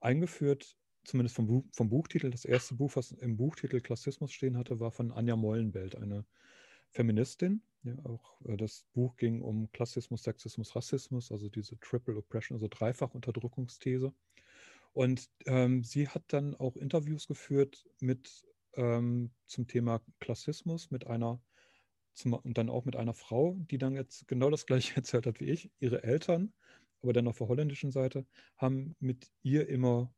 eingeführt 0.00 0.76
zumindest 1.04 1.34
vom, 1.34 1.46
Buch, 1.46 1.64
vom 1.72 1.88
Buchtitel, 1.88 2.30
das 2.30 2.44
erste 2.44 2.74
Buch, 2.74 2.92
was 2.94 3.12
im 3.12 3.36
Buchtitel 3.36 3.80
Klassismus 3.80 4.32
stehen 4.32 4.56
hatte, 4.56 4.80
war 4.80 4.90
von 4.90 5.12
Anja 5.12 5.36
Mollenbelt, 5.36 5.96
eine 5.96 6.24
Feministin. 6.90 7.62
Ja, 7.82 7.94
auch 8.04 8.40
äh, 8.44 8.56
das 8.56 8.86
Buch 8.92 9.16
ging 9.16 9.40
um 9.42 9.70
Klassismus, 9.72 10.22
Sexismus, 10.22 10.76
Rassismus, 10.76 11.32
also 11.32 11.48
diese 11.48 11.78
Triple 11.80 12.16
Oppression, 12.16 12.56
also 12.56 12.68
Dreifach-Unterdrückungsthese. 12.68 14.12
Und 14.92 15.30
ähm, 15.46 15.84
sie 15.84 16.08
hat 16.08 16.24
dann 16.28 16.54
auch 16.56 16.76
Interviews 16.76 17.26
geführt 17.26 17.88
mit 18.00 18.44
ähm, 18.74 19.30
zum 19.46 19.66
Thema 19.66 20.00
Klassismus 20.18 20.90
mit 20.90 21.06
einer 21.06 21.40
zum, 22.14 22.34
und 22.34 22.58
dann 22.58 22.68
auch 22.68 22.84
mit 22.84 22.96
einer 22.96 23.14
Frau, 23.14 23.56
die 23.70 23.78
dann 23.78 23.94
jetzt 23.94 24.28
genau 24.28 24.50
das 24.50 24.66
gleiche 24.66 24.96
erzählt 24.96 25.26
hat 25.26 25.40
wie 25.40 25.50
ich. 25.50 25.70
Ihre 25.78 26.02
Eltern, 26.02 26.52
aber 27.02 27.12
dann 27.12 27.28
auf 27.28 27.38
der 27.38 27.48
holländischen 27.48 27.90
Seite, 27.92 28.26
haben 28.56 28.96
mit 29.00 29.30
ihr 29.42 29.68
immer, 29.68 30.12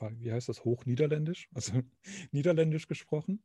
wie 0.00 0.32
heißt 0.32 0.48
das, 0.48 0.64
Hochniederländisch, 0.64 1.48
also 1.52 1.72
Niederländisch 2.32 2.88
gesprochen. 2.88 3.42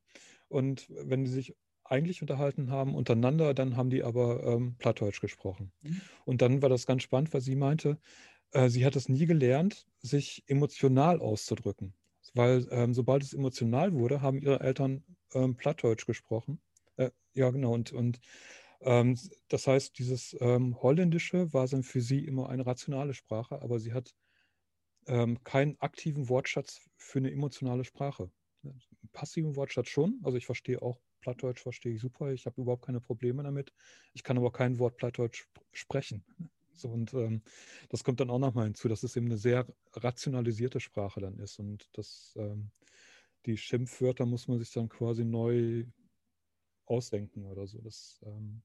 Und 0.47 0.87
wenn 0.89 1.25
sie 1.25 1.33
sich 1.33 1.55
eigentlich 1.89 2.21
unterhalten 2.21 2.71
haben 2.71 2.95
untereinander, 2.95 3.53
dann 3.53 3.75
haben 3.75 3.89
die 3.89 4.03
aber 4.03 4.43
ähm, 4.43 4.75
Plattdeutsch 4.77 5.21
gesprochen. 5.21 5.71
Mhm. 5.81 6.01
Und 6.25 6.41
dann 6.41 6.61
war 6.61 6.69
das 6.69 6.85
ganz 6.85 7.03
spannend, 7.03 7.33
weil 7.33 7.41
sie 7.41 7.55
meinte, 7.55 7.97
äh, 8.51 8.69
sie 8.69 8.85
hat 8.85 8.95
es 8.95 9.09
nie 9.09 9.25
gelernt, 9.25 9.87
sich 9.99 10.43
emotional 10.47 11.19
auszudrücken. 11.19 11.93
Weil 12.33 12.67
ähm, 12.71 12.93
sobald 12.93 13.23
es 13.23 13.33
emotional 13.33 13.93
wurde, 13.93 14.21
haben 14.21 14.41
ihre 14.41 14.59
Eltern 14.59 15.03
ähm, 15.33 15.55
Plattdeutsch 15.55 16.05
gesprochen. 16.05 16.59
Äh, 16.97 17.11
ja, 17.33 17.49
genau. 17.49 17.73
Und, 17.73 17.91
und 17.91 18.19
ähm, 18.81 19.17
das 19.49 19.67
heißt, 19.67 19.97
dieses 19.97 20.37
ähm, 20.39 20.81
Holländische 20.81 21.51
war 21.53 21.67
dann 21.67 21.83
für 21.83 22.01
sie 22.01 22.25
immer 22.25 22.49
eine 22.49 22.65
rationale 22.65 23.13
Sprache, 23.13 23.61
aber 23.61 23.79
sie 23.79 23.93
hat 23.93 24.15
ähm, 25.07 25.43
keinen 25.43 25.77
aktiven 25.79 26.29
Wortschatz 26.29 26.81
für 26.97 27.19
eine 27.19 27.31
emotionale 27.31 27.83
Sprache. 27.83 28.29
Passiven 29.11 29.55
Wortschatz 29.55 29.89
schon. 29.89 30.19
Also 30.23 30.37
ich 30.37 30.45
verstehe 30.45 30.81
auch 30.81 30.99
Plattdeutsch, 31.21 31.61
verstehe 31.61 31.93
ich 31.93 32.01
super. 32.01 32.31
Ich 32.31 32.45
habe 32.45 32.61
überhaupt 32.61 32.85
keine 32.85 33.01
Probleme 33.01 33.43
damit. 33.43 33.73
Ich 34.13 34.23
kann 34.23 34.37
aber 34.37 34.51
kein 34.51 34.79
Wort 34.79 34.97
Plattdeutsch 34.97 35.47
sprechen. 35.71 36.23
So, 36.73 36.89
und 36.89 37.13
ähm, 37.13 37.41
das 37.89 38.03
kommt 38.03 38.19
dann 38.21 38.29
auch 38.29 38.39
nochmal 38.39 38.65
hinzu, 38.65 38.87
dass 38.87 39.03
es 39.03 39.15
eben 39.15 39.25
eine 39.25 39.37
sehr 39.37 39.67
rationalisierte 39.93 40.79
Sprache 40.79 41.19
dann 41.19 41.37
ist. 41.39 41.59
Und 41.59 41.89
das, 41.93 42.33
ähm, 42.37 42.71
die 43.45 43.57
Schimpfwörter 43.57 44.25
muss 44.25 44.47
man 44.47 44.59
sich 44.59 44.71
dann 44.71 44.87
quasi 44.87 45.25
neu 45.25 45.85
ausdenken 46.85 47.45
oder 47.45 47.67
so. 47.67 47.79
Das, 47.81 48.21
ähm, 48.25 48.61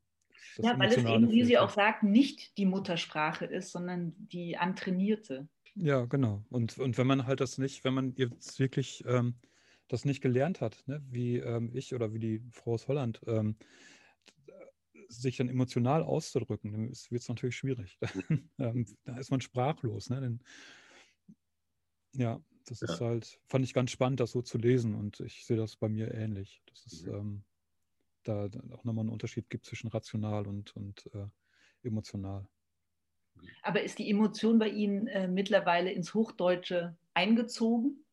das 0.56 0.66
ja, 0.66 0.78
weil 0.78 0.88
es 0.88 0.96
eben, 0.98 1.30
wie 1.30 1.44
sie 1.44 1.58
auch 1.58 1.70
sagt, 1.70 2.02
nicht 2.02 2.56
die 2.56 2.66
Muttersprache 2.66 3.46
ist, 3.46 3.72
sondern 3.72 4.14
die 4.16 4.56
antrainierte. 4.56 5.48
Ja, 5.74 6.04
genau. 6.04 6.44
Und, 6.50 6.78
und 6.78 6.96
wenn 6.98 7.06
man 7.06 7.26
halt 7.26 7.40
das 7.40 7.58
nicht, 7.58 7.84
wenn 7.84 7.94
man 7.94 8.14
jetzt 8.16 8.60
wirklich 8.60 9.04
ähm, 9.06 9.34
das 9.88 10.05
nicht 10.05 10.20
gelernt 10.20 10.61
hat, 10.61 10.83
ne, 10.87 11.03
wie 11.09 11.38
ähm, 11.38 11.70
ich 11.75 11.94
oder 11.94 12.12
wie 12.12 12.18
die 12.18 12.42
Frau 12.51 12.75
aus 12.75 12.88
Holland, 12.88 13.20
ähm, 13.27 13.57
sich 15.09 15.37
dann 15.37 15.49
emotional 15.49 16.03
auszudrücken, 16.03 16.73
dann 16.73 16.88
wird 16.88 17.23
es 17.23 17.29
natürlich 17.29 17.57
schwierig. 17.57 17.99
Ähm, 18.59 18.87
da 19.05 19.16
ist 19.18 19.31
man 19.31 19.40
sprachlos. 19.40 20.11
Ne? 20.11 20.20
Denn, 20.20 20.40
ja, 22.14 22.40
das 22.66 22.81
ja. 22.81 22.92
ist 22.92 23.01
halt, 23.01 23.40
fand 23.47 23.64
ich 23.64 23.75
ganz 23.75 23.90
spannend, 23.90 24.20
das 24.20 24.31
so 24.31 24.42
zu 24.42 24.59
lesen 24.59 24.94
und 24.94 25.20
ich 25.20 25.44
sehe 25.44 25.57
das 25.57 25.77
bei 25.77 25.88
mir 25.88 26.14
ähnlich. 26.14 26.62
Das 26.66 26.87
ist 26.87 27.07
mhm. 27.07 27.14
ähm, 27.14 27.44
da, 28.23 28.47
auch 28.73 28.85
nochmal 28.85 29.03
einen 29.03 29.11
Unterschied 29.11 29.51
gibt 29.51 29.66
zwischen 29.66 29.88
rational 29.88 30.47
und, 30.47 30.75
und 30.77 31.11
äh, 31.14 31.27
emotional. 31.83 32.47
Aber 33.62 33.83
ist 33.83 33.99
die 33.99 34.09
Emotion 34.09 34.59
bei 34.59 34.68
Ihnen 34.68 35.09
äh, 35.09 35.29
mittlerweile 35.29 35.92
ins 35.92 36.14
Hochdeutsche 36.14 36.97
eingezogen? 37.12 38.03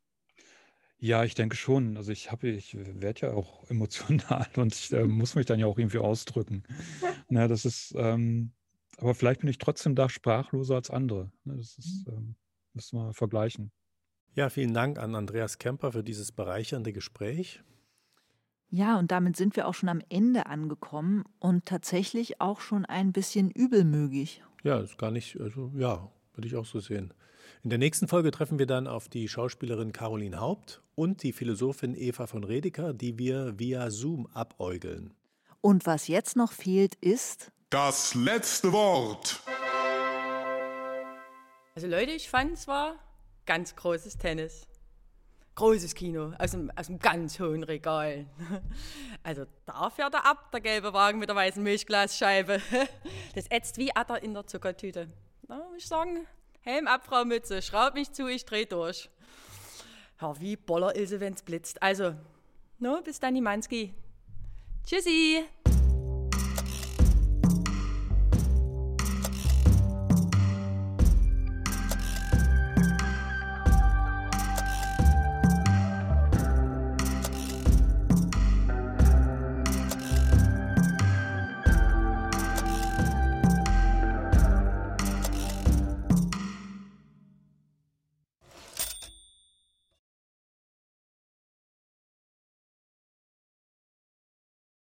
Ja, 1.03 1.23
ich 1.23 1.33
denke 1.33 1.55
schon. 1.55 1.97
Also 1.97 2.11
ich 2.11 2.31
habe, 2.31 2.47
ich 2.47 2.77
werde 2.77 3.21
ja 3.21 3.33
auch 3.33 3.63
emotional 3.69 4.47
und 4.55 4.73
ich 4.73 4.93
äh, 4.93 5.03
muss 5.03 5.35
mich 5.35 5.47
dann 5.47 5.59
ja 5.59 5.65
auch 5.65 5.77
irgendwie 5.77 5.97
ausdrücken. 5.97 6.63
Na, 7.27 7.47
das 7.47 7.65
ist, 7.65 7.95
ähm, 7.97 8.51
aber 8.97 9.15
vielleicht 9.15 9.41
bin 9.41 9.49
ich 9.49 9.57
trotzdem 9.57 9.95
da 9.95 10.09
sprachloser 10.09 10.75
als 10.75 10.91
andere. 10.91 11.31
Ne, 11.43 11.57
das 11.57 11.77
ist, 11.79 12.07
mhm. 12.07 12.13
ähm, 12.13 12.35
müssen 12.73 12.99
wir 12.99 13.13
vergleichen. 13.13 13.71
Ja, 14.35 14.49
vielen 14.49 14.75
Dank 14.75 14.99
an 14.99 15.15
Andreas 15.15 15.57
Kemper 15.57 15.91
für 15.91 16.03
dieses 16.03 16.31
bereichernde 16.31 16.93
Gespräch. 16.93 17.61
Ja, 18.69 18.97
und 18.99 19.11
damit 19.11 19.35
sind 19.35 19.55
wir 19.55 19.67
auch 19.67 19.73
schon 19.73 19.89
am 19.89 20.01
Ende 20.07 20.45
angekommen 20.45 21.25
und 21.39 21.65
tatsächlich 21.65 22.39
auch 22.39 22.61
schon 22.61 22.85
ein 22.85 23.11
bisschen 23.11 23.49
übelmögig. 23.49 24.43
Ja, 24.63 24.79
ist 24.79 24.99
gar 24.99 25.11
nicht, 25.11 25.41
also 25.41 25.71
ja, 25.75 26.09
würde 26.35 26.47
ich 26.47 26.55
auch 26.55 26.65
so 26.65 26.79
sehen. 26.79 27.11
In 27.63 27.69
der 27.69 27.79
nächsten 27.79 28.07
Folge 28.07 28.31
treffen 28.31 28.59
wir 28.59 28.65
dann 28.65 28.87
auf 28.87 29.09
die 29.09 29.27
Schauspielerin 29.27 29.93
Caroline 29.93 30.39
Haupt 30.39 30.81
und 30.95 31.23
die 31.23 31.33
Philosophin 31.33 31.95
Eva 31.95 32.27
von 32.27 32.43
Redeker, 32.43 32.93
die 32.93 33.17
wir 33.17 33.59
via 33.59 33.89
Zoom 33.89 34.27
abäugeln. 34.33 35.13
Und 35.61 35.85
was 35.85 36.07
jetzt 36.07 36.35
noch 36.35 36.51
fehlt, 36.51 36.95
ist 36.95 37.51
das 37.69 38.15
letzte 38.15 38.71
Wort. 38.73 39.39
Also 41.75 41.87
Leute, 41.87 42.11
ich 42.11 42.29
fand 42.29 42.53
es 42.53 42.67
war 42.67 42.95
ganz 43.45 43.75
großes 43.75 44.17
Tennis. 44.17 44.67
Großes 45.55 45.95
Kino 45.95 46.33
aus 46.39 46.53
einem, 46.53 46.71
aus 46.75 46.89
einem 46.89 46.99
ganz 46.99 47.39
hohen 47.39 47.63
Regal. 47.63 48.25
Also 49.23 49.45
da 49.67 49.91
fährt 49.91 50.15
er 50.15 50.25
ab, 50.25 50.51
der 50.51 50.61
gelbe 50.61 50.93
Wagen 50.93 51.19
mit 51.19 51.29
der 51.29 51.35
weißen 51.35 51.61
Milchglasscheibe. 51.61 52.59
Das 53.35 53.45
ätzt 53.49 53.77
wie 53.77 53.95
Atter 53.95 54.21
in 54.23 54.33
der 54.33 54.47
Zuckertüte. 54.47 55.07
Da 55.47 55.57
muss 55.57 55.77
ich 55.77 55.87
sagen, 55.87 56.25
Helm 56.63 56.87
ab, 56.87 57.03
Frau 57.03 57.25
Mütze, 57.25 57.61
schraub 57.63 57.95
mich 57.95 58.11
zu, 58.11 58.27
ich 58.27 58.45
dreh 58.45 58.65
durch. 58.65 59.09
Ja, 60.21 60.39
wie 60.39 60.55
Boller 60.55 60.95
ist 60.95 61.09
sie, 61.09 61.19
wenn's 61.19 61.41
blitzt. 61.41 61.81
Also, 61.81 62.13
no, 62.77 63.01
bis 63.01 63.19
dann, 63.19 63.41
Manski. 63.41 63.95
Tschüssi. 64.85 65.43